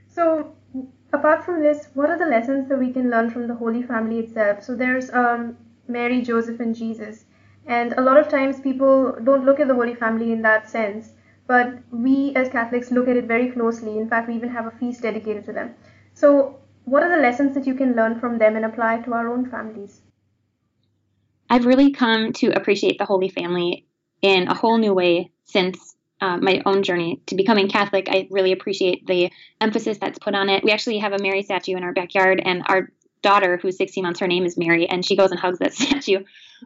So, 0.08 0.54
apart 1.12 1.44
from 1.44 1.60
this, 1.60 1.88
what 1.92 2.08
are 2.08 2.18
the 2.18 2.26
lessons 2.26 2.68
that 2.70 2.78
we 2.78 2.92
can 2.92 3.10
learn 3.10 3.28
from 3.28 3.46
the 3.46 3.54
Holy 3.54 3.82
Family 3.82 4.20
itself? 4.20 4.62
So 4.64 4.74
there's 4.74 5.10
um, 5.12 5.58
Mary, 5.86 6.22
Joseph, 6.22 6.60
and 6.60 6.74
Jesus, 6.74 7.26
and 7.66 7.92
a 7.92 8.00
lot 8.00 8.16
of 8.16 8.28
times 8.28 8.58
people 8.58 9.18
don't 9.22 9.44
look 9.44 9.60
at 9.60 9.68
the 9.68 9.74
Holy 9.74 9.94
Family 9.94 10.32
in 10.32 10.40
that 10.42 10.70
sense 10.70 11.12
but 11.50 11.78
we 11.90 12.32
as 12.36 12.48
Catholics 12.48 12.92
look 12.92 13.08
at 13.08 13.16
it 13.16 13.24
very 13.24 13.50
closely. 13.50 13.98
In 13.98 14.08
fact, 14.08 14.28
we 14.28 14.36
even 14.36 14.50
have 14.50 14.66
a 14.66 14.70
feast 14.70 15.02
dedicated 15.02 15.44
to 15.46 15.52
them. 15.52 15.74
So, 16.14 16.60
what 16.84 17.02
are 17.02 17.08
the 17.08 17.20
lessons 17.20 17.54
that 17.54 17.66
you 17.66 17.74
can 17.74 17.96
learn 17.96 18.20
from 18.20 18.38
them 18.38 18.54
and 18.54 18.64
apply 18.64 18.98
to 18.98 19.14
our 19.14 19.26
own 19.28 19.50
families? 19.50 20.00
I've 21.48 21.66
really 21.66 21.90
come 21.90 22.32
to 22.34 22.52
appreciate 22.52 22.98
the 22.98 23.04
Holy 23.04 23.28
Family 23.28 23.84
in 24.22 24.46
a 24.46 24.54
whole 24.54 24.78
new 24.78 24.94
way 24.94 25.32
since 25.44 25.96
uh, 26.20 26.36
my 26.36 26.62
own 26.66 26.84
journey 26.84 27.20
to 27.26 27.34
becoming 27.34 27.68
Catholic. 27.68 28.06
I 28.08 28.28
really 28.30 28.52
appreciate 28.52 29.08
the 29.08 29.32
emphasis 29.60 29.98
that's 29.98 30.20
put 30.20 30.36
on 30.36 30.50
it. 30.50 30.62
We 30.62 30.70
actually 30.70 30.98
have 30.98 31.14
a 31.14 31.18
Mary 31.20 31.42
statue 31.42 31.76
in 31.76 31.82
our 31.82 31.92
backyard, 31.92 32.40
and 32.44 32.62
our 32.66 32.92
daughter, 33.22 33.56
who's 33.56 33.76
16 33.76 34.04
months, 34.04 34.20
her 34.20 34.28
name 34.28 34.44
is 34.44 34.56
Mary, 34.56 34.88
and 34.88 35.04
she 35.04 35.16
goes 35.16 35.32
and 35.32 35.40
hugs 35.40 35.58
that 35.58 35.74
statue 35.82 36.22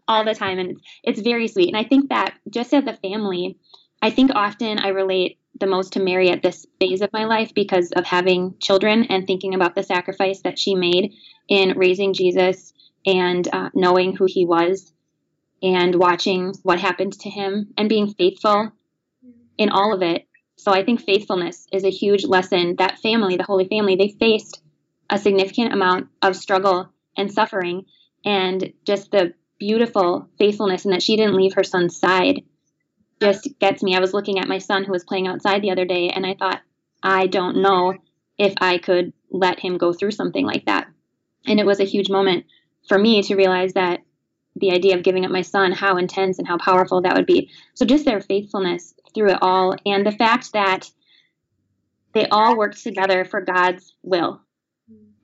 all 0.07 0.27
the 0.27 0.35
time, 0.35 0.59
and 0.59 0.73
it's, 0.73 0.83
it's 1.05 1.21
very 1.23 1.49
sweet. 1.49 1.69
And 1.69 1.77
I 1.79 1.85
think 1.85 2.11
that 2.11 2.35
just 2.51 2.75
as 2.75 2.85
a 2.85 2.99
family, 2.99 3.57
I 4.05 4.11
think 4.11 4.33
often 4.35 4.79
I 4.79 4.89
relate 4.89 5.39
the 5.59 5.67
most 5.67 5.95
to 5.95 6.03
Mary 6.03 6.29
at 6.29 6.43
this 6.43 6.67
phase 6.79 7.01
of 7.01 7.11
my 7.15 7.25
life 7.25 7.55
because 7.55 7.91
of 7.93 8.05
having 8.05 8.55
children 8.61 9.05
and 9.05 9.27
thinking 9.27 9.55
about 9.55 9.75
the 9.75 9.83
sacrifice 9.83 10.43
that 10.43 10.59
she 10.59 10.75
made 10.75 11.15
in 11.49 11.79
raising 11.79 12.13
Jesus 12.13 12.75
and 13.07 13.49
uh, 13.51 13.71
knowing 13.73 14.15
who 14.15 14.27
he 14.29 14.45
was 14.45 14.93
and 15.63 15.95
watching 15.95 16.53
what 16.65 16.81
happened 16.81 17.15
to 17.21 17.31
him 17.31 17.73
and 17.79 17.89
being 17.89 18.13
faithful 18.13 18.73
in 19.57 19.71
all 19.71 19.95
of 19.95 20.03
it. 20.03 20.29
So 20.57 20.71
I 20.71 20.85
think 20.85 21.01
faithfulness 21.01 21.67
is 21.73 21.85
a 21.85 21.91
huge 21.91 22.27
lesson. 22.27 22.77
That 22.77 22.99
family, 22.99 23.39
the 23.39 23.45
Holy 23.45 23.69
Family, 23.69 23.97
they 23.97 24.09
faced 24.09 24.61
a 25.09 25.19
significant 25.19 25.73
amount 25.73 26.09
of 26.21 26.37
struggle 26.37 26.91
and 27.17 27.33
suffering 27.33 27.87
and 28.23 28.71
just 28.85 29.11
the 29.13 29.33
beautiful 29.59 30.29
faithfulness 30.37 30.85
and 30.85 30.93
that 30.93 31.03
she 31.03 31.17
didn't 31.17 31.37
leave 31.37 31.55
her 31.55 31.65
son's 31.65 31.99
side 31.99 32.43
just 33.21 33.49
gets 33.59 33.83
me. 33.83 33.97
I 33.97 34.01
was 34.01 34.13
looking 34.13 34.39
at 34.39 34.49
my 34.49 34.59
son 34.59 34.85
who 34.85 34.93
was 34.93 35.05
playing 35.05 35.27
outside 35.27 35.63
the 35.63 35.71
other 35.71 35.85
day, 35.85 36.11
and 36.11 36.27
I 36.27 36.35
thought, 36.35 36.61
I 37.03 37.27
don't 37.27 37.63
know 37.63 37.95
if 38.39 38.55
I 38.61 38.79
could 38.79 39.13
let 39.31 39.61
him 39.61 39.79
go 39.79 39.93
through 39.93 40.13
something 40.13 40.45
like 40.47 40.67
that. 40.67 40.89
And 41.47 41.61
it 41.61 41.67
was 41.67 41.81
a 41.81 41.85
huge 41.85 42.11
moment 42.11 42.47
for 42.89 42.99
me 42.99 43.23
to 43.23 43.37
realize 43.37 43.75
that 43.75 44.01
the 44.57 44.73
idea 44.73 44.97
of 44.97 45.03
giving 45.03 45.25
up 45.25 45.31
my 45.31 45.43
son, 45.43 45.73
how 45.73 45.97
intense 45.97 46.39
and 46.39 46.47
how 46.47 46.59
powerful 46.59 47.03
that 47.03 47.17
would 47.17 47.27
be. 47.27 47.51
So 47.75 47.85
just 47.85 48.05
their 48.05 48.21
faithfulness 48.21 48.95
through 49.15 49.31
it 49.31 49.39
all, 49.43 49.75
and 49.85 50.07
the 50.07 50.13
fact 50.13 50.53
that 50.53 50.91
they 52.13 52.27
all 52.29 52.57
worked 52.57 52.83
together 52.83 53.25
for 53.25 53.41
God's 53.41 53.95
will. 54.03 54.41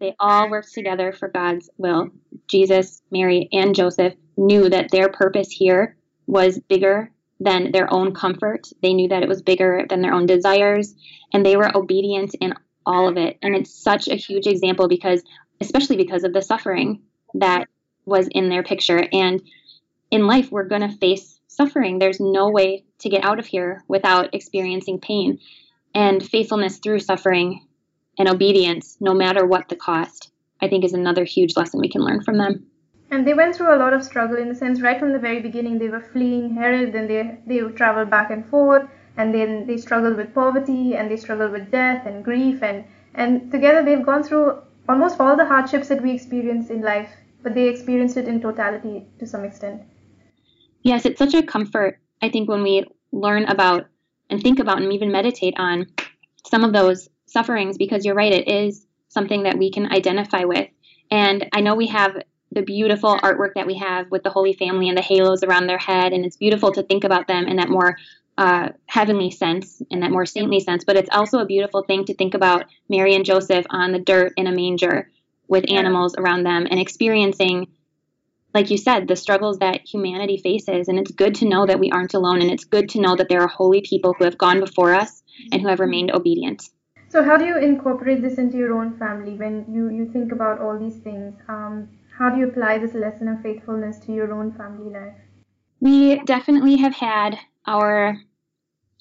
They 0.01 0.17
all 0.19 0.51
worked 0.51 0.73
together 0.73 1.13
for 1.13 1.29
God's 1.29 1.71
will. 1.77 2.09
Jesus, 2.49 3.03
Mary, 3.11 3.49
and 3.53 3.75
Joseph 3.75 4.15
knew 4.37 4.69
that 4.69 4.91
their 4.91 5.09
purpose 5.09 5.51
here 5.51 5.97
was 6.27 6.59
bigger 6.59 7.13
than 7.41 7.73
their 7.73 7.93
own 7.93 8.15
comfort. 8.15 8.69
They 8.83 8.93
knew 8.93 9.09
that 9.09 9.23
it 9.23 9.29
was 9.29 9.43
bigger 9.43 9.87
than 9.89 10.03
their 10.03 10.13
own 10.13 10.27
desires, 10.27 10.95
and 11.33 11.45
they 11.45 11.57
were 11.57 11.77
obedient 11.77 12.35
in 12.41 12.55
all 12.87 13.09
of 13.09 13.17
it. 13.17 13.39
And 13.43 13.57
it's 13.57 13.75
such 13.75 14.09
a 14.09 14.15
huge 14.15 14.47
example 14.47 14.89
because, 14.89 15.23
especially 15.61 15.97
because 15.97 16.23
of 16.23 16.33
the 16.33 16.43
suffering 16.43 17.03
that 17.35 17.67
was 18.05 18.29
in 18.31 18.49
their 18.49 18.63
picture. 18.63 19.07
And 19.13 19.43
in 20.11 20.27
life, 20.27 20.51
we're 20.51 20.69
going 20.69 20.89
to 20.89 20.97
face 20.99 21.41
suffering. 21.49 21.99
There's 21.99 22.21
no 22.21 22.51
way 22.51 22.85
to 22.99 23.09
get 23.09 23.25
out 23.25 23.39
of 23.39 23.47
here 23.47 23.85
without 23.89 24.35
experiencing 24.35 25.01
pain. 25.01 25.39
And 25.95 26.23
faithfulness 26.23 26.79
through 26.79 27.01
suffering 27.01 27.67
and 28.19 28.29
obedience, 28.29 28.97
no 29.01 29.15
matter 29.15 29.47
what 29.47 29.69
the 29.69 29.77
cost, 29.77 30.31
I 30.61 30.69
think 30.69 30.85
is 30.85 30.93
another 30.93 31.25
huge 31.25 31.57
lesson 31.57 31.81
we 31.81 31.89
can 31.89 32.03
learn 32.03 32.23
from 32.23 32.39
them. 32.39 32.67
And 33.11 33.27
they 33.27 33.35
went 33.35 33.57
through 33.57 33.75
a 33.75 33.79
lot 33.79 33.93
of 33.93 34.05
struggle 34.05 34.37
in 34.37 34.49
the 34.49 34.55
sense, 34.55 34.81
right 34.81 34.99
from 34.99 35.13
the 35.13 35.19
very 35.19 35.41
beginning, 35.41 35.79
they 35.79 35.89
were 35.89 36.01
fleeing 36.01 36.55
Herod, 36.55 36.93
then 36.93 37.09
they, 37.09 37.39
they 37.47 37.61
traveled 37.73 38.09
back 38.09 38.31
and 38.31 38.47
forth, 38.47 38.89
and 39.17 39.35
then 39.35 39.67
they 39.67 39.77
struggled 39.77 40.17
with 40.17 40.33
poverty, 40.33 40.95
and 40.95 41.11
they 41.11 41.17
struggled 41.17 41.51
with 41.51 41.71
death 41.71 42.07
and 42.07 42.25
grief, 42.25 42.63
and, 42.63 42.85
and 43.15 43.51
together 43.51 43.83
they've 43.83 44.07
gone 44.07 44.23
through 44.23 44.63
almost 44.89 45.21
all 45.21 45.37
the 45.37 45.45
hardships 45.45 45.89
that 45.89 46.03
we 46.03 46.13
experience 46.13 46.71
in 46.71 46.83
life, 46.83 47.11
but 47.43 47.55
they 47.55 47.69
experienced 47.69 48.17
it 48.17 48.29
in 48.29 48.41
totality 48.41 49.07
to 49.19 49.27
some 49.27 49.45
extent. 49.45 49.83
Yes, 50.83 51.05
it's 51.05 51.19
such 51.19 51.35
a 51.35 51.43
comfort, 51.43 51.99
I 52.23 52.29
think, 52.29 52.49
when 52.49 52.63
we 52.63 52.85
learn 53.13 53.45
about 53.47 53.87
and 54.31 54.41
think 54.41 54.61
about 54.61 54.81
and 54.81 54.93
even 54.93 55.11
meditate 55.11 55.55
on 55.59 55.87
some 56.47 56.63
of 56.63 56.73
those 56.73 57.09
sufferings, 57.27 57.77
because 57.77 58.05
you're 58.05 58.15
right, 58.15 58.33
it 58.33 58.49
is 58.49 58.87
something 59.09 59.43
that 59.43 59.59
we 59.59 59.71
can 59.71 59.93
identify 59.93 60.45
with. 60.45 60.69
And 61.11 61.49
I 61.53 61.61
know 61.61 61.75
we 61.75 61.89
have 61.89 62.23
the 62.53 62.63
beautiful 62.63 63.17
artwork 63.19 63.55
that 63.55 63.67
we 63.67 63.77
have 63.79 64.11
with 64.11 64.23
the 64.23 64.31
Holy 64.31 64.53
Family 64.53 64.89
and 64.89 64.99
the 64.99 65.03
halos 65.03 65.43
around 65.43 65.67
their 65.67 65.79
head, 65.79 66.13
and 66.13 66.25
it's 66.25 66.37
beautiful 66.37 66.73
to 66.73 66.83
think 66.83 67.05
about 67.05 67.29
them 67.29 67.47
in 67.47 67.57
that 67.57 67.69
more 67.69 67.97
uh, 68.37 68.71
heavenly 68.87 69.31
sense, 69.31 69.83
in 69.91 70.01
that 70.01 70.11
more 70.11 70.27
saintly 70.27 70.61
sense. 70.61 70.85
But 70.85 70.97
it's 70.97 71.11
also 71.13 71.39
a 71.39 71.47
beautiful 71.47 71.83
thing 71.83 72.07
to 72.07 72.15
think 72.15 72.35
about 72.35 72.65
Mary 72.89 73.15
and 73.15 73.25
Joseph 73.25 73.67
on 73.71 73.93
the 73.93 73.99
dirt 73.99 74.33
in 74.37 74.47
a 74.47 74.53
manger 74.53 75.11
with 75.47 75.71
animals 75.71 76.15
around 76.17 76.45
them 76.45 76.67
and 76.71 76.81
experiencing, 76.81 77.69
like 78.55 78.71
you 78.71 78.79
said, 78.79 79.07
the 79.07 79.17
struggles 79.17 79.59
that 79.59 79.87
humanity 79.87 80.39
faces. 80.39 80.89
And 80.89 80.99
it's 80.99 81.11
good 81.11 81.37
to 81.37 81.49
know 81.49 81.67
that 81.67 81.79
we 81.79 81.91
aren't 81.91 82.15
alone, 82.15 82.41
and 82.41 82.51
it's 82.51 82.65
good 82.65 82.89
to 82.91 83.01
know 83.01 83.15
that 83.15 83.29
there 83.29 83.43
are 83.43 83.49
holy 83.49 83.83
people 83.83 84.15
who 84.19 84.25
have 84.25 84.39
gone 84.39 84.59
before 84.59 84.95
us 84.95 85.23
and 85.53 85.61
who 85.63 85.69
have 85.69 85.81
remained 85.81 86.11
obedient. 86.11 86.69
So, 87.11 87.25
how 87.25 87.37
do 87.37 87.45
you 87.45 87.59
incorporate 87.59 88.23
this 88.23 88.39
into 88.39 88.57
your 88.57 88.73
own 88.73 88.97
family 88.97 89.35
when 89.35 89.67
you, 89.69 89.91
you 89.91 90.09
think 90.13 90.31
about 90.33 90.61
all 90.61 90.79
these 90.79 90.97
things? 90.99 91.35
Um, 91.49 91.89
how 92.21 92.29
do 92.29 92.39
you 92.39 92.49
apply 92.49 92.79
this 92.79 92.93
lesson 92.93 93.29
of 93.29 93.41
faithfulness 93.41 93.99
to 94.01 94.13
your 94.13 94.33
own 94.33 94.53
family 94.53 94.93
life? 94.93 95.15
We 95.81 96.19
definitely 96.19 96.77
have 96.77 96.95
had 96.95 97.39
our 97.67 98.19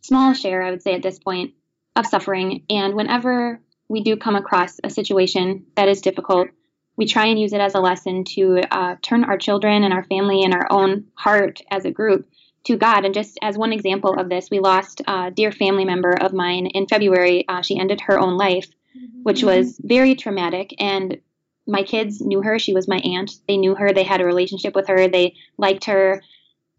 small 0.02 0.34
share, 0.34 0.64
I 0.64 0.72
would 0.72 0.82
say, 0.82 0.96
at 0.96 1.04
this 1.04 1.20
point, 1.20 1.54
of 1.98 2.06
suffering. 2.06 2.64
And 2.70 2.96
whenever 2.96 3.60
we 3.90 4.04
do 4.04 4.16
come 4.16 4.38
across 4.38 4.80
a 4.86 4.90
situation 4.90 5.66
that 5.76 5.90
is 5.90 6.00
difficult, 6.00 6.48
we 6.96 7.06
try 7.06 7.26
and 7.26 7.40
use 7.40 7.52
it 7.52 7.60
as 7.60 7.76
a 7.76 7.82
lesson 7.82 8.24
to 8.36 8.62
uh, 8.72 8.96
turn 9.02 9.26
our 9.26 9.38
children 9.38 9.84
and 9.84 9.94
our 9.94 10.06
family 10.06 10.44
and 10.44 10.54
our 10.54 10.68
own 10.72 11.08
heart 11.16 11.62
as 11.70 11.84
a 11.84 11.92
group 11.92 12.30
to 12.66 12.78
God. 12.78 13.04
And 13.04 13.14
just 13.14 13.38
as 13.42 13.58
one 13.58 13.74
example 13.74 14.18
of 14.18 14.30
this, 14.30 14.50
we 14.50 14.60
lost 14.60 15.02
a 15.08 15.30
dear 15.30 15.52
family 15.52 15.84
member 15.84 16.12
of 16.12 16.32
mine 16.32 16.68
in 16.68 16.88
February. 16.88 17.46
Uh, 17.50 17.62
she 17.62 17.78
ended 17.78 18.00
her 18.02 18.18
own 18.18 18.38
life, 18.38 18.68
which 19.24 19.44
was 19.44 19.78
very 19.84 20.16
traumatic. 20.16 20.74
And 20.80 21.20
my 21.70 21.84
kids 21.84 22.20
knew 22.20 22.42
her. 22.42 22.60
She 22.60 22.74
was 22.74 22.88
my 22.88 22.98
aunt. 22.98 23.32
They 23.48 23.58
knew 23.58 23.76
her. 23.76 23.94
They 23.94 24.04
had 24.04 24.22
a 24.22 24.26
relationship 24.26 24.76
with 24.76 24.88
her. 24.88 25.08
They 25.08 25.36
liked 25.58 25.86
her. 25.86 26.22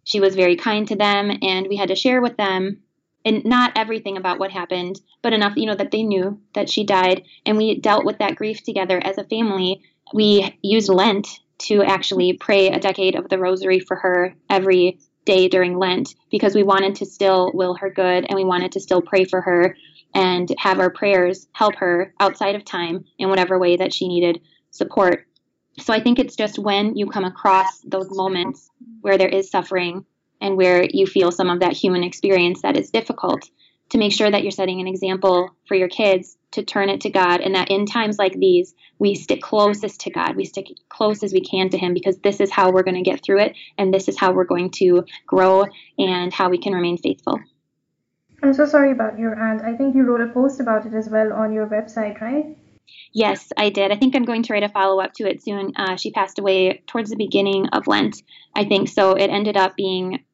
She 0.04 0.20
was 0.20 0.35
very 0.35 0.56
kind 0.56 0.87
to 0.88 0.97
them, 0.97 1.30
and 1.42 1.68
we 1.68 1.76
had 1.76 1.88
to 1.88 1.94
share 1.94 2.20
with 2.20 2.37
them 2.37 2.82
and 3.25 3.44
not 3.44 3.73
everything 3.76 4.16
about 4.16 4.38
what 4.38 4.50
happened, 4.50 5.00
but 5.23 5.32
enough, 5.32 5.56
you 5.56 5.66
know, 5.66 5.75
that 5.75 5.90
they 5.90 6.02
knew 6.02 6.40
that 6.54 6.70
she 6.70 6.85
died. 6.85 7.23
And 7.44 7.56
we 7.56 7.78
dealt 7.78 8.06
with 8.06 8.18
that 8.18 8.37
grief 8.37 8.62
together 8.62 9.00
as 9.04 9.18
a 9.18 9.25
family. 9.25 9.82
We 10.14 10.59
used 10.62 10.88
Lent 10.88 11.28
to 11.59 11.82
actually 11.82 12.32
pray 12.32 12.68
a 12.68 12.80
decade 12.80 13.14
of 13.14 13.28
the 13.28 13.38
rosary 13.38 13.78
for 13.78 13.97
her 13.97 14.35
every 14.49 14.99
day 15.26 15.49
during 15.49 15.78
Lent 15.78 16.14
because 16.30 16.54
we 16.54 16.62
wanted 16.62 16.94
to 16.97 17.06
still 17.06 17.52
will 17.52 17.75
her 17.75 17.90
good 17.90 18.25
and 18.26 18.35
we 18.35 18.44
wanted 18.44 18.73
to 18.73 18.80
still 18.80 19.02
pray 19.02 19.25
for 19.25 19.42
her 19.42 19.76
and 20.14 20.50
have 20.59 20.80
our 20.80 20.90
prayers 20.90 21.47
help 21.52 21.76
her 21.76 22.14
outside 22.18 22.54
of 22.54 22.64
time 22.64 23.04
in 23.18 23.28
whatever 23.28 23.59
way 23.59 23.76
that 23.76 23.92
she 23.92 24.09
needed 24.09 24.40
support. 24.70 25.26
So 25.78 25.92
I 25.92 26.00
think 26.00 26.18
it's 26.18 26.36
just 26.36 26.58
when 26.58 26.96
you 26.96 27.06
come 27.06 27.24
across 27.24 27.80
those 27.80 28.08
moments 28.10 28.70
where 29.00 29.18
there 29.18 29.28
is 29.28 29.50
suffering 29.50 30.04
and 30.40 30.56
where 30.56 30.84
you 30.84 31.06
feel 31.06 31.30
some 31.30 31.50
of 31.50 31.60
that 31.60 31.72
human 31.72 32.02
experience 32.02 32.62
that 32.62 32.76
is 32.76 32.90
difficult 32.90 33.48
to 33.90 33.98
make 33.98 34.12
sure 34.12 34.30
that 34.30 34.42
you're 34.42 34.50
setting 34.50 34.80
an 34.80 34.86
example 34.86 35.54
for 35.66 35.74
your 35.74 35.88
kids 35.88 36.36
to 36.52 36.62
turn 36.62 36.88
it 36.88 37.02
to 37.02 37.10
God 37.10 37.40
and 37.40 37.54
that 37.54 37.70
in 37.70 37.86
times 37.86 38.18
like 38.18 38.34
these 38.34 38.74
we 38.98 39.14
stick 39.14 39.40
closest 39.40 40.00
to 40.00 40.10
God. 40.10 40.36
We 40.36 40.44
stick 40.44 40.68
close 40.88 41.22
as 41.22 41.32
we 41.32 41.40
can 41.40 41.70
to 41.70 41.78
him 41.78 41.94
because 41.94 42.18
this 42.18 42.40
is 42.40 42.50
how 42.50 42.70
we're 42.70 42.82
going 42.82 43.02
to 43.02 43.08
get 43.08 43.22
through 43.22 43.40
it 43.40 43.56
and 43.78 43.92
this 43.92 44.08
is 44.08 44.18
how 44.18 44.32
we're 44.32 44.44
going 44.44 44.70
to 44.72 45.04
grow 45.26 45.66
and 45.98 46.32
how 46.32 46.50
we 46.50 46.58
can 46.58 46.72
remain 46.72 46.98
faithful. 46.98 47.40
I'm 48.42 48.54
so 48.54 48.64
sorry 48.64 48.92
about 48.92 49.18
your 49.18 49.38
aunt. 49.38 49.62
I 49.62 49.76
think 49.76 49.94
you 49.94 50.02
wrote 50.04 50.20
a 50.20 50.32
post 50.32 50.60
about 50.60 50.86
it 50.86 50.94
as 50.94 51.08
well 51.08 51.32
on 51.32 51.52
your 51.52 51.66
website, 51.66 52.20
right? 52.20 52.56
Yes, 53.12 53.52
I 53.56 53.70
did. 53.70 53.90
I 53.90 53.96
think 53.96 54.14
I'm 54.14 54.25
going 54.25 54.42
to 54.44 54.52
write 54.52 54.62
a 54.62 54.68
follow 54.68 55.00
up 55.00 55.12
to 55.14 55.28
it 55.28 55.42
soon. 55.42 55.72
Uh, 55.76 55.96
she 55.96 56.12
passed 56.12 56.38
away 56.38 56.82
towards 56.87 57.10
the 57.10 57.16
beginning 57.16 57.68
of 57.68 57.87
Lent, 57.87 58.22
I 58.54 58.64
think. 58.64 58.88
So 58.88 59.14
it 59.14 59.28
ended 59.30 59.56
up 59.56 59.76
being 59.76 60.25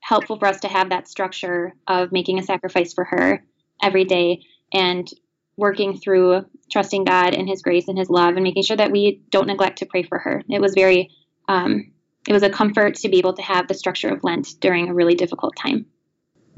helpful 0.00 0.38
for 0.38 0.46
us 0.46 0.60
to 0.60 0.68
have 0.68 0.90
that 0.90 1.08
structure 1.08 1.74
of 1.86 2.12
making 2.12 2.38
a 2.38 2.42
sacrifice 2.42 2.92
for 2.92 3.04
her 3.04 3.44
every 3.82 4.04
day 4.04 4.42
and 4.72 5.08
working 5.56 5.96
through 5.96 6.44
trusting 6.70 7.04
God 7.04 7.34
and 7.34 7.48
His 7.48 7.62
grace 7.62 7.88
and 7.88 7.98
His 7.98 8.10
love 8.10 8.34
and 8.34 8.42
making 8.42 8.64
sure 8.64 8.76
that 8.76 8.90
we 8.90 9.22
don't 9.30 9.46
neglect 9.46 9.78
to 9.78 9.86
pray 9.86 10.02
for 10.02 10.18
her. 10.18 10.42
It 10.48 10.60
was 10.60 10.74
very, 10.74 11.10
um, 11.48 11.92
it 12.28 12.32
was 12.32 12.42
a 12.42 12.50
comfort 12.50 12.96
to 12.96 13.08
be 13.08 13.18
able 13.18 13.34
to 13.34 13.42
have 13.42 13.68
the 13.68 13.74
structure 13.74 14.08
of 14.08 14.24
Lent 14.24 14.60
during 14.60 14.88
a 14.88 14.94
really 14.94 15.14
difficult 15.14 15.56
time. 15.56 15.86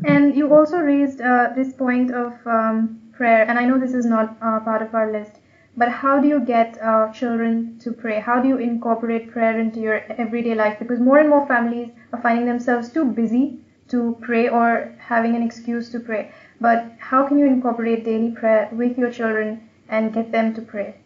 And 0.05 0.37
you 0.37 0.53
also 0.53 0.79
raised 0.79 1.21
uh, 1.21 1.51
this 1.55 1.73
point 1.73 2.13
of 2.13 2.35
um, 2.47 3.04
prayer, 3.17 3.49
and 3.49 3.59
I 3.59 3.65
know 3.65 3.79
this 3.79 3.95
is 3.95 4.07
not 4.07 4.37
uh, 4.43 4.61
part 4.61 4.83
of 4.83 4.95
our 4.95 5.11
list, 5.11 5.41
but 5.77 5.89
how 5.89 6.21
do 6.21 6.29
you 6.29 6.41
get 6.41 6.79
uh, 6.83 7.13
children 7.13 7.79
to 7.81 7.93
pray? 7.93 8.21
How 8.21 8.41
do 8.41 8.49
you 8.49 8.59
incorporate 8.59 9.33
prayer 9.33 9.59
into 9.59 9.81
your 9.81 9.99
everyday 10.13 10.55
life? 10.55 10.79
Because 10.79 11.01
more 11.01 11.19
and 11.19 11.29
more 11.29 11.47
families 11.47 11.91
are 12.13 12.21
finding 12.21 12.47
themselves 12.47 12.91
too 12.91 13.05
busy 13.05 13.59
to 13.89 14.17
pray 14.21 14.49
or 14.49 14.95
having 14.99 15.37
an 15.37 15.43
excuse 15.43 15.91
to 15.91 16.01
pray. 16.01 16.33
But 16.61 16.93
how 16.99 17.27
can 17.27 17.39
you 17.39 17.47
incorporate 17.47 18.05
daily 18.05 18.31
prayer 18.31 18.69
with 18.73 18.97
your 18.97 19.11
children 19.11 19.69
and 19.89 20.13
get 20.13 20.33
them 20.33 20.55
to 20.55 20.63
pray? 20.63 20.97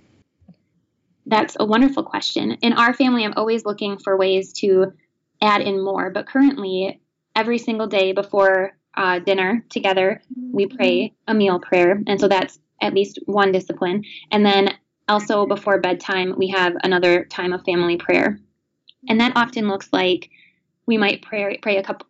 That's 1.26 1.56
a 1.58 1.64
wonderful 1.64 2.04
question. 2.04 2.52
In 2.62 2.72
our 2.72 2.94
family, 2.94 3.24
I'm 3.24 3.34
always 3.36 3.64
looking 3.64 3.98
for 3.98 4.16
ways 4.16 4.52
to 4.54 4.92
add 5.42 5.60
in 5.60 5.82
more, 5.82 6.10
but 6.10 6.26
currently, 6.26 7.00
every 7.34 7.58
single 7.58 7.86
day 7.86 8.12
before 8.12 8.77
uh, 8.98 9.20
dinner 9.20 9.64
together, 9.70 10.20
we 10.52 10.66
pray 10.66 11.14
a 11.28 11.32
meal 11.32 11.60
prayer. 11.60 12.02
And 12.06 12.20
so 12.20 12.26
that's 12.26 12.58
at 12.82 12.94
least 12.94 13.20
one 13.26 13.52
discipline. 13.52 14.04
And 14.32 14.44
then 14.44 14.74
also 15.08 15.46
before 15.46 15.80
bedtime, 15.80 16.34
we 16.36 16.48
have 16.48 16.74
another 16.82 17.24
time 17.24 17.52
of 17.52 17.64
family 17.64 17.96
prayer. 17.96 18.40
And 19.08 19.20
that 19.20 19.36
often 19.36 19.68
looks 19.68 19.88
like 19.92 20.28
we 20.86 20.98
might 20.98 21.22
pray, 21.22 21.56
pray 21.62 21.76
a 21.76 21.82
couple 21.82 22.08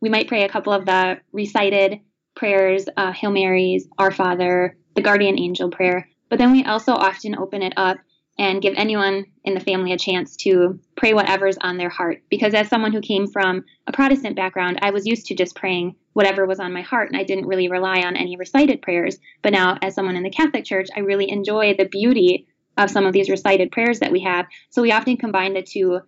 we 0.00 0.08
might 0.08 0.26
pray 0.26 0.42
a 0.42 0.48
couple 0.48 0.72
of 0.72 0.84
the 0.84 1.20
recited 1.32 2.00
prayers, 2.34 2.86
uh, 2.96 3.12
Hail 3.12 3.30
Marys, 3.30 3.86
Our 3.98 4.10
Father, 4.10 4.76
the 4.96 5.02
Guardian 5.02 5.38
Angel 5.38 5.70
prayer. 5.70 6.08
But 6.28 6.40
then 6.40 6.50
we 6.50 6.64
also 6.64 6.92
often 6.92 7.38
open 7.38 7.62
it 7.62 7.72
up 7.76 7.98
and 8.36 8.60
give 8.60 8.74
anyone 8.76 9.26
in 9.44 9.54
the 9.54 9.60
family 9.60 9.92
a 9.92 9.98
chance 9.98 10.34
to 10.38 10.80
pray 10.96 11.14
whatever's 11.14 11.56
on 11.58 11.76
their 11.76 11.88
heart. 11.88 12.22
Because 12.30 12.52
as 12.52 12.68
someone 12.68 12.92
who 12.92 13.00
came 13.00 13.28
from 13.28 13.64
a 13.86 13.92
Protestant 13.92 14.34
background, 14.34 14.80
I 14.82 14.90
was 14.90 15.06
used 15.06 15.26
to 15.26 15.36
just 15.36 15.54
praying 15.54 15.94
whatever 16.12 16.46
was 16.46 16.60
on 16.60 16.72
my 16.72 16.82
heart, 16.82 17.08
and 17.08 17.18
I 17.18 17.24
didn't 17.24 17.46
really 17.46 17.68
rely 17.68 18.02
on 18.02 18.16
any 18.16 18.36
recited 18.36 18.82
prayers. 18.82 19.18
But 19.42 19.52
now, 19.52 19.78
as 19.82 19.94
someone 19.94 20.16
in 20.16 20.22
the 20.22 20.30
Catholic 20.30 20.64
Church, 20.64 20.88
I 20.96 21.00
really 21.00 21.30
enjoy 21.30 21.74
the 21.74 21.88
beauty 21.88 22.46
of 22.76 22.90
some 22.90 23.06
of 23.06 23.12
these 23.12 23.30
recited 23.30 23.70
prayers 23.70 24.00
that 24.00 24.12
we 24.12 24.20
have. 24.20 24.46
So 24.70 24.82
we 24.82 24.92
often 24.92 25.16
combine 25.16 25.54
the 25.54 25.62
two 25.62 26.00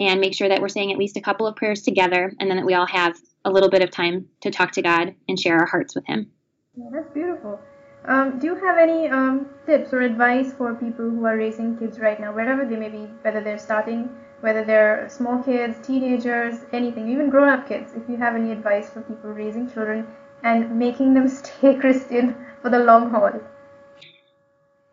and 0.00 0.20
make 0.20 0.34
sure 0.34 0.48
that 0.48 0.60
we're 0.60 0.68
saying 0.68 0.92
at 0.92 0.98
least 0.98 1.16
a 1.16 1.20
couple 1.20 1.46
of 1.46 1.56
prayers 1.56 1.82
together, 1.82 2.32
and 2.38 2.50
then 2.50 2.56
that 2.56 2.66
we 2.66 2.74
all 2.74 2.86
have 2.86 3.18
a 3.44 3.50
little 3.50 3.70
bit 3.70 3.82
of 3.82 3.90
time 3.90 4.26
to 4.42 4.50
talk 4.50 4.72
to 4.72 4.82
God 4.82 5.14
and 5.28 5.38
share 5.38 5.58
our 5.58 5.66
hearts 5.66 5.94
with 5.94 6.06
Him. 6.06 6.30
Yeah, 6.76 6.90
that's 6.92 7.12
beautiful. 7.12 7.60
Um, 8.04 8.38
do 8.38 8.46
you 8.46 8.54
have 8.54 8.78
any 8.78 9.08
um, 9.08 9.48
tips 9.66 9.92
or 9.92 10.00
advice 10.02 10.52
for 10.52 10.74
people 10.74 11.10
who 11.10 11.24
are 11.26 11.36
raising 11.36 11.76
kids 11.76 11.98
right 11.98 12.18
now, 12.20 12.32
wherever 12.32 12.64
they 12.64 12.76
may 12.76 12.88
be, 12.88 13.08
whether 13.22 13.40
they're 13.40 13.58
starting, 13.58 14.08
whether 14.40 14.64
they're 14.64 15.08
small 15.08 15.42
kids, 15.42 15.84
teenagers, 15.86 16.56
anything, 16.72 17.10
even 17.10 17.30
grown 17.30 17.48
up 17.48 17.68
kids? 17.68 17.92
If 17.94 18.08
you 18.08 18.16
have 18.16 18.34
any 18.34 18.52
advice 18.52 18.90
for 18.90 19.02
people 19.02 19.30
raising 19.30 19.70
children 19.70 20.06
and 20.42 20.78
making 20.78 21.14
them 21.14 21.28
stay 21.28 21.74
Christian 21.74 22.36
for 22.62 22.70
the 22.70 22.78
long 22.78 23.10
haul? 23.10 23.40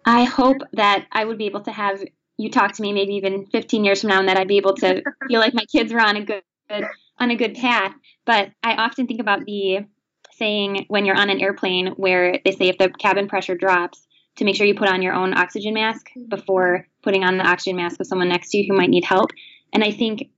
I 0.05 0.23
hope 0.23 0.57
that 0.73 1.05
I 1.11 1.25
would 1.25 1.37
be 1.37 1.45
able 1.45 1.61
to 1.61 1.71
have 1.71 2.03
you 2.37 2.51
talk 2.51 2.73
to 2.73 2.81
me 2.81 2.91
maybe 2.91 3.13
even 3.13 3.45
15 3.47 3.85
years 3.85 4.01
from 4.01 4.09
now 4.09 4.19
and 4.19 4.27
that 4.27 4.37
I'd 4.37 4.47
be 4.47 4.57
able 4.57 4.75
to 4.75 5.01
feel 5.27 5.39
like 5.39 5.53
my 5.53 5.65
kids 5.65 5.93
were 5.93 6.01
on 6.01 6.17
a 6.17 6.23
good, 6.23 6.43
good 6.69 6.85
on 7.17 7.31
a 7.31 7.35
good 7.35 7.55
path. 7.55 7.93
But 8.25 8.51
I 8.61 8.75
often 8.75 9.07
think 9.07 9.21
about 9.21 9.45
the 9.45 9.85
saying 10.33 10.85
when 10.89 11.05
you're 11.05 11.17
on 11.17 11.29
an 11.29 11.39
airplane 11.39 11.87
where 11.95 12.39
they 12.43 12.51
say 12.51 12.67
if 12.67 12.77
the 12.77 12.89
cabin 12.89 13.27
pressure 13.27 13.55
drops, 13.55 14.05
to 14.35 14.43
make 14.43 14.55
sure 14.55 14.67
you 14.67 14.75
put 14.75 14.89
on 14.89 15.01
your 15.01 15.13
own 15.13 15.37
oxygen 15.37 15.73
mask 15.73 16.09
mm-hmm. 16.09 16.29
before 16.29 16.87
putting 17.05 17.23
on 17.23 17.37
the 17.37 17.47
oxygen 17.47 17.77
mask 17.77 18.01
of 18.01 18.07
someone 18.07 18.27
next 18.27 18.49
to 18.49 18.57
you 18.57 18.65
who 18.67 18.77
might 18.77 18.89
need 18.89 19.05
help. 19.05 19.31
And 19.71 19.83
I 19.83 19.91
think 19.91 20.29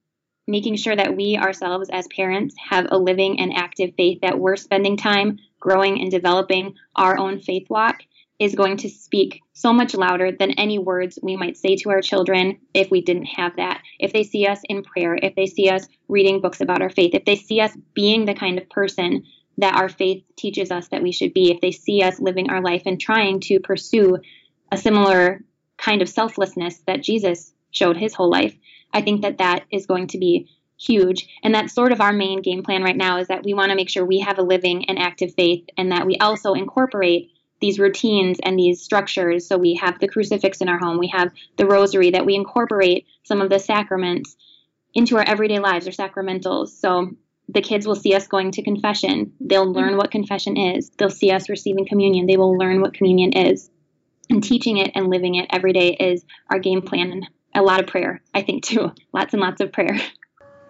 making 0.48 0.76
sure 0.76 0.96
that 0.96 1.16
we 1.16 1.38
ourselves 1.38 1.90
as 1.92 2.08
parents 2.16 2.56
have 2.70 2.88
a 2.92 2.98
living 2.98 3.40
and 3.40 3.54
active 3.56 3.96
faith, 3.98 4.20
that 4.22 4.38
we're 4.38 4.56
spending 4.56 4.98
time 4.98 5.40
growing 5.60 6.00
and 6.00 6.12
developing 6.12 6.76
our 6.96 7.18
own 7.18 7.40
faith 7.40 7.68
walk 7.70 8.04
is 8.40 8.54
going 8.54 8.78
to 8.78 8.90
speak 8.90 9.42
so 9.54 9.74
much 9.74 9.96
louder 9.96 10.32
than 10.32 10.52
any 10.52 10.78
words 10.78 11.18
we 11.24 11.36
might 11.36 11.58
say 11.58 11.76
to 11.76 11.90
our 11.90 12.02
children 12.02 12.60
if 12.74 12.92
we 12.92 13.02
didn't 13.02 13.26
have 13.26 13.56
that. 13.56 13.82
If 14.00 14.14
they 14.14 14.24
see 14.24 14.46
us 14.46 14.60
in 14.70 14.84
prayer, 14.84 15.18
if 15.22 15.36
they 15.36 15.48
see 15.48 15.70
us 15.70 15.88
reading 16.08 16.40
books 16.40 16.62
about 16.62 16.82
our 16.82 16.92
faith, 16.92 17.16
if 17.16 17.26
they 17.26 17.36
see 17.36 17.60
us 17.62 17.76
being 17.96 18.26
the 18.26 18.36
kind 18.36 18.60
of 18.60 18.70
person 18.70 19.24
that 19.58 19.76
our 19.76 19.90
faith 19.90 20.24
teaches 20.36 20.70
us 20.70 20.90
that 20.90 21.02
we 21.02 21.12
should 21.12 21.34
be, 21.34 21.52
if 21.52 21.62
they 21.62 21.72
see 21.72 22.04
us 22.04 22.20
living 22.20 22.52
our 22.52 22.62
life 22.62 22.84
and 22.86 23.02
trying 23.02 23.40
to 23.40 23.60
pursue 23.60 24.20
a 24.72 24.78
similar 24.78 25.42
kind 25.78 26.02
of 26.02 26.10
selflessness 26.10 26.80
that 26.88 27.04
Jesus 27.04 27.54
showed 27.72 27.98
his 27.98 28.14
whole 28.14 28.30
life, 28.30 28.56
I 28.94 29.02
think 29.02 29.22
that 29.22 29.38
that 29.38 29.66
is 29.72 29.86
going 29.86 30.08
to 30.08 30.18
be 30.18 30.50
huge. 30.80 31.28
And 31.44 31.54
that's 31.54 31.74
sort 31.74 31.92
of 31.92 32.02
our 32.02 32.14
main 32.14 32.42
game 32.42 32.64
plan 32.64 32.84
right 32.84 32.96
now 32.96 33.18
is 33.18 33.28
that 33.28 33.44
we 33.44 33.54
want 33.54 33.70
to 33.70 33.76
make 33.76 33.90
sure 33.90 34.06
we 34.06 34.20
have 34.20 34.38
a 34.38 34.44
living 34.44 34.86
and 34.90 35.00
active 35.00 35.34
faith 35.34 35.66
and 35.78 35.92
that 35.92 36.06
we 36.06 36.18
also 36.18 36.54
incorporate 36.54 37.32
these 37.60 37.80
routines 37.80 38.38
and 38.44 38.58
these 38.58 38.84
structures. 38.84 39.48
So 39.48 39.58
we 39.58 39.76
have 39.82 40.00
the 40.00 40.08
crucifix 40.08 40.62
in 40.62 40.70
our 40.70 40.78
home, 40.78 41.00
we 41.00 41.08
have 41.08 41.32
the 41.58 41.66
rosary, 41.66 42.12
that 42.12 42.26
we 42.26 42.36
incorporate 42.36 43.06
some 43.24 43.42
of 43.42 43.50
the 43.50 43.60
sacraments 43.60 44.36
into 44.94 45.18
our 45.18 45.24
everyday 45.24 45.60
lives 45.60 45.88
or 45.88 45.92
sacramentals. 45.92 46.70
So 46.70 47.12
the 47.50 47.62
kids 47.62 47.88
will 47.88 47.96
see 47.96 48.14
us 48.14 48.28
going 48.28 48.52
to 48.52 48.62
confession. 48.62 49.34
They'll 49.40 49.72
learn 49.72 49.90
mm-hmm. 49.90 49.98
what 49.98 50.12
confession 50.12 50.58
is. 50.58 50.92
They'll 50.98 51.10
see 51.10 51.32
us 51.32 51.50
receiving 51.50 51.88
communion. 51.88 52.28
They 52.28 52.38
will 52.38 52.58
learn 52.58 52.82
what 52.82 52.94
communion 52.94 53.34
is. 53.34 53.70
And 54.30 54.44
teaching 54.44 54.76
it 54.78 54.92
and 54.96 55.10
living 55.10 55.36
it 55.36 55.48
every 55.52 55.74
day 55.74 55.94
is 55.94 56.26
our 56.50 56.60
game 56.60 56.82
plan 56.82 57.12
and 57.12 57.28
a 57.56 57.62
lot 57.62 57.80
of 57.80 57.88
prayer, 57.88 58.22
I 58.34 58.42
think, 58.42 58.64
too. 58.64 58.92
Lots 59.14 59.34
and 59.34 59.42
lots 59.42 59.62
of 59.62 59.72
prayer. 59.72 59.98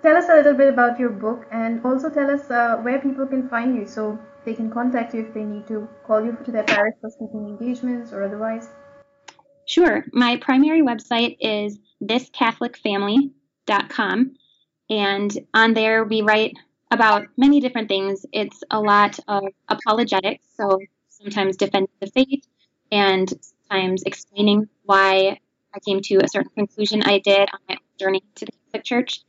Tell 0.02 0.16
us 0.16 0.30
a 0.30 0.36
little 0.36 0.54
bit 0.54 0.70
about 0.70 0.98
your 1.00 1.10
book 1.10 1.48
and 1.52 1.84
also 1.84 2.10
tell 2.10 2.30
us 2.30 2.52
uh, 2.52 2.78
where 2.78 3.00
people 3.00 3.26
can 3.26 3.50
find 3.50 3.76
you 3.76 3.86
so 3.86 4.18
they 4.46 4.54
can 4.54 4.72
contact 4.72 5.14
you 5.14 5.26
if 5.26 5.34
they 5.34 5.44
need 5.44 5.68
to 5.68 5.90
call 6.06 6.24
you 6.24 6.38
to 6.46 6.52
their 6.52 6.64
parish 6.64 6.96
for 7.02 7.10
speaking 7.10 7.46
engagements 7.48 8.14
or 8.14 8.24
otherwise. 8.24 8.70
Sure. 9.66 10.06
My 10.14 10.38
primary 10.38 10.82
website 10.82 11.36
is 11.42 11.78
thiscatholicfamily.com. 12.02 14.36
And 14.90 15.38
on 15.54 15.74
there, 15.74 16.06
we 16.06 16.22
write 16.22 16.54
about 16.90 17.28
many 17.36 17.60
different 17.60 17.90
things. 17.90 18.26
It's 18.32 18.64
a 18.72 18.80
lot 18.80 19.20
of 19.28 19.44
apologetics, 19.68 20.46
so 20.56 20.80
sometimes 21.10 21.58
defending 21.58 21.92
the 22.00 22.08
faith 22.08 22.48
and 22.92 23.32
sometimes 23.42 24.04
explaining 24.04 24.70
why 24.84 25.40
I 25.74 25.80
came 25.86 26.02
to 26.02 26.16
a 26.24 26.28
certain 26.28 26.52
conclusion 26.56 27.04
I 27.04 27.20
did 27.20 27.50
on 27.54 27.60
my 27.70 27.78
journey 28.00 28.24
to 28.36 28.46
the 28.46 28.52
Catholic 28.52 28.84
Church. 28.84 29.22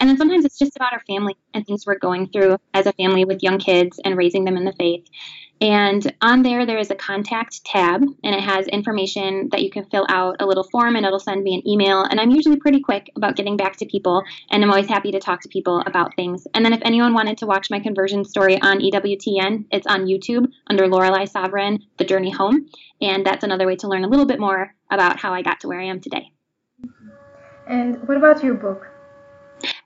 And 0.00 0.08
then 0.08 0.16
sometimes 0.16 0.46
it's 0.46 0.58
just 0.58 0.76
about 0.76 0.94
our 0.94 1.02
family 1.06 1.36
and 1.52 1.66
things 1.66 1.84
we're 1.86 1.98
going 1.98 2.28
through 2.28 2.56
as 2.72 2.86
a 2.86 2.92
family 2.94 3.24
with 3.26 3.42
young 3.42 3.58
kids 3.58 4.00
and 4.04 4.16
raising 4.16 4.44
them 4.44 4.56
in 4.56 4.64
the 4.64 4.72
faith. 4.72 5.06
And 5.62 6.10
on 6.22 6.42
there, 6.42 6.64
there 6.64 6.78
is 6.78 6.90
a 6.90 6.94
contact 6.94 7.62
tab, 7.66 8.00
and 8.00 8.34
it 8.34 8.40
has 8.40 8.66
information 8.68 9.50
that 9.52 9.62
you 9.62 9.70
can 9.70 9.84
fill 9.84 10.06
out 10.08 10.36
a 10.40 10.46
little 10.46 10.64
form, 10.64 10.96
and 10.96 11.04
it'll 11.04 11.18
send 11.18 11.42
me 11.42 11.54
an 11.54 11.68
email. 11.68 12.02
And 12.02 12.18
I'm 12.18 12.30
usually 12.30 12.56
pretty 12.56 12.80
quick 12.80 13.10
about 13.14 13.36
getting 13.36 13.58
back 13.58 13.76
to 13.76 13.84
people, 13.84 14.22
and 14.50 14.64
I'm 14.64 14.70
always 14.70 14.88
happy 14.88 15.12
to 15.12 15.20
talk 15.20 15.42
to 15.42 15.48
people 15.50 15.82
about 15.84 16.16
things. 16.16 16.46
And 16.54 16.64
then 16.64 16.72
if 16.72 16.80
anyone 16.82 17.12
wanted 17.12 17.36
to 17.38 17.46
watch 17.46 17.70
my 17.70 17.78
conversion 17.78 18.24
story 18.24 18.58
on 18.62 18.78
EWTN, 18.78 19.66
it's 19.70 19.86
on 19.86 20.06
YouTube 20.06 20.50
under 20.68 20.88
Lorelei 20.88 21.26
Savaryn, 21.26 21.78
The 21.98 22.06
Journey 22.06 22.30
Home. 22.30 22.66
And 23.02 23.26
that's 23.26 23.44
another 23.44 23.66
way 23.66 23.76
to 23.76 23.88
learn 23.88 24.04
a 24.04 24.08
little 24.08 24.26
bit 24.26 24.40
more 24.40 24.74
about 24.90 25.18
how 25.18 25.34
I 25.34 25.42
got 25.42 25.60
to 25.60 25.68
where 25.68 25.80
I 25.80 25.84
am 25.84 26.00
today. 26.00 26.32
And 27.66 28.08
what 28.08 28.16
about 28.16 28.42
your 28.42 28.54
book? 28.54 28.86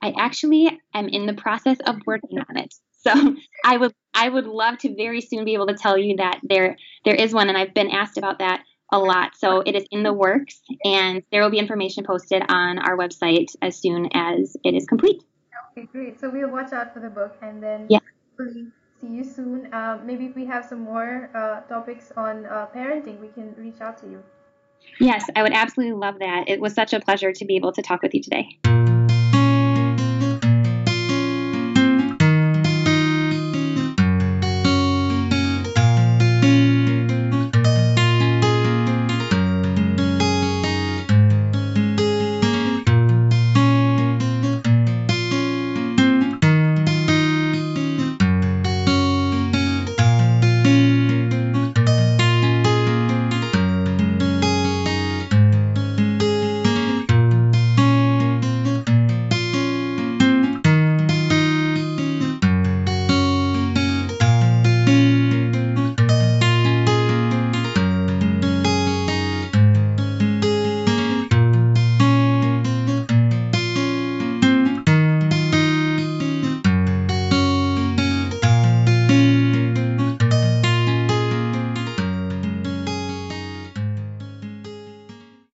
I 0.02 0.12
actually 0.18 0.80
am 0.92 1.08
in 1.08 1.26
the 1.26 1.34
process 1.34 1.78
of 1.86 1.96
working 2.06 2.38
on 2.38 2.56
it. 2.56 2.74
So 3.04 3.12
I 3.64 3.76
would 3.76 3.92
I 4.14 4.28
would 4.28 4.46
love 4.46 4.78
to 4.78 4.94
very 4.94 5.20
soon 5.20 5.44
be 5.44 5.54
able 5.54 5.66
to 5.66 5.74
tell 5.74 5.98
you 5.98 6.16
that 6.16 6.40
there 6.42 6.76
there 7.04 7.14
is 7.14 7.32
one, 7.32 7.48
and 7.48 7.58
I've 7.58 7.74
been 7.74 7.90
asked 7.90 8.18
about 8.18 8.38
that 8.38 8.62
a 8.92 8.98
lot. 8.98 9.36
So 9.36 9.60
it 9.60 9.74
is 9.74 9.84
in 9.90 10.02
the 10.02 10.12
works, 10.12 10.60
and 10.84 11.22
there 11.30 11.42
will 11.42 11.50
be 11.50 11.58
information 11.58 12.04
posted 12.04 12.42
on 12.48 12.78
our 12.78 12.96
website 12.96 13.54
as 13.62 13.80
soon 13.80 14.08
as 14.14 14.56
it 14.64 14.74
is 14.74 14.86
complete. 14.86 15.22
Okay, 15.72 15.86
great. 15.90 16.20
So 16.20 16.30
we'll 16.30 16.50
watch 16.50 16.72
out 16.72 16.94
for 16.94 17.00
the 17.00 17.10
book, 17.10 17.36
and 17.42 17.62
then 17.62 17.86
yeah. 17.88 17.98
see 18.38 19.08
you 19.08 19.24
soon. 19.24 19.72
Uh, 19.72 20.00
maybe 20.04 20.26
if 20.26 20.36
we 20.36 20.46
have 20.46 20.64
some 20.64 20.80
more 20.80 21.30
uh, 21.34 21.60
topics 21.62 22.12
on 22.16 22.46
uh, 22.46 22.68
parenting, 22.74 23.20
we 23.20 23.28
can 23.28 23.54
reach 23.58 23.80
out 23.80 23.98
to 23.98 24.06
you. 24.06 24.22
Yes, 25.00 25.24
I 25.34 25.42
would 25.42 25.52
absolutely 25.52 25.94
love 25.94 26.18
that. 26.20 26.48
It 26.48 26.60
was 26.60 26.74
such 26.74 26.92
a 26.92 27.00
pleasure 27.00 27.32
to 27.32 27.44
be 27.44 27.56
able 27.56 27.72
to 27.72 27.82
talk 27.82 28.02
with 28.02 28.14
you 28.14 28.22
today. 28.22 28.93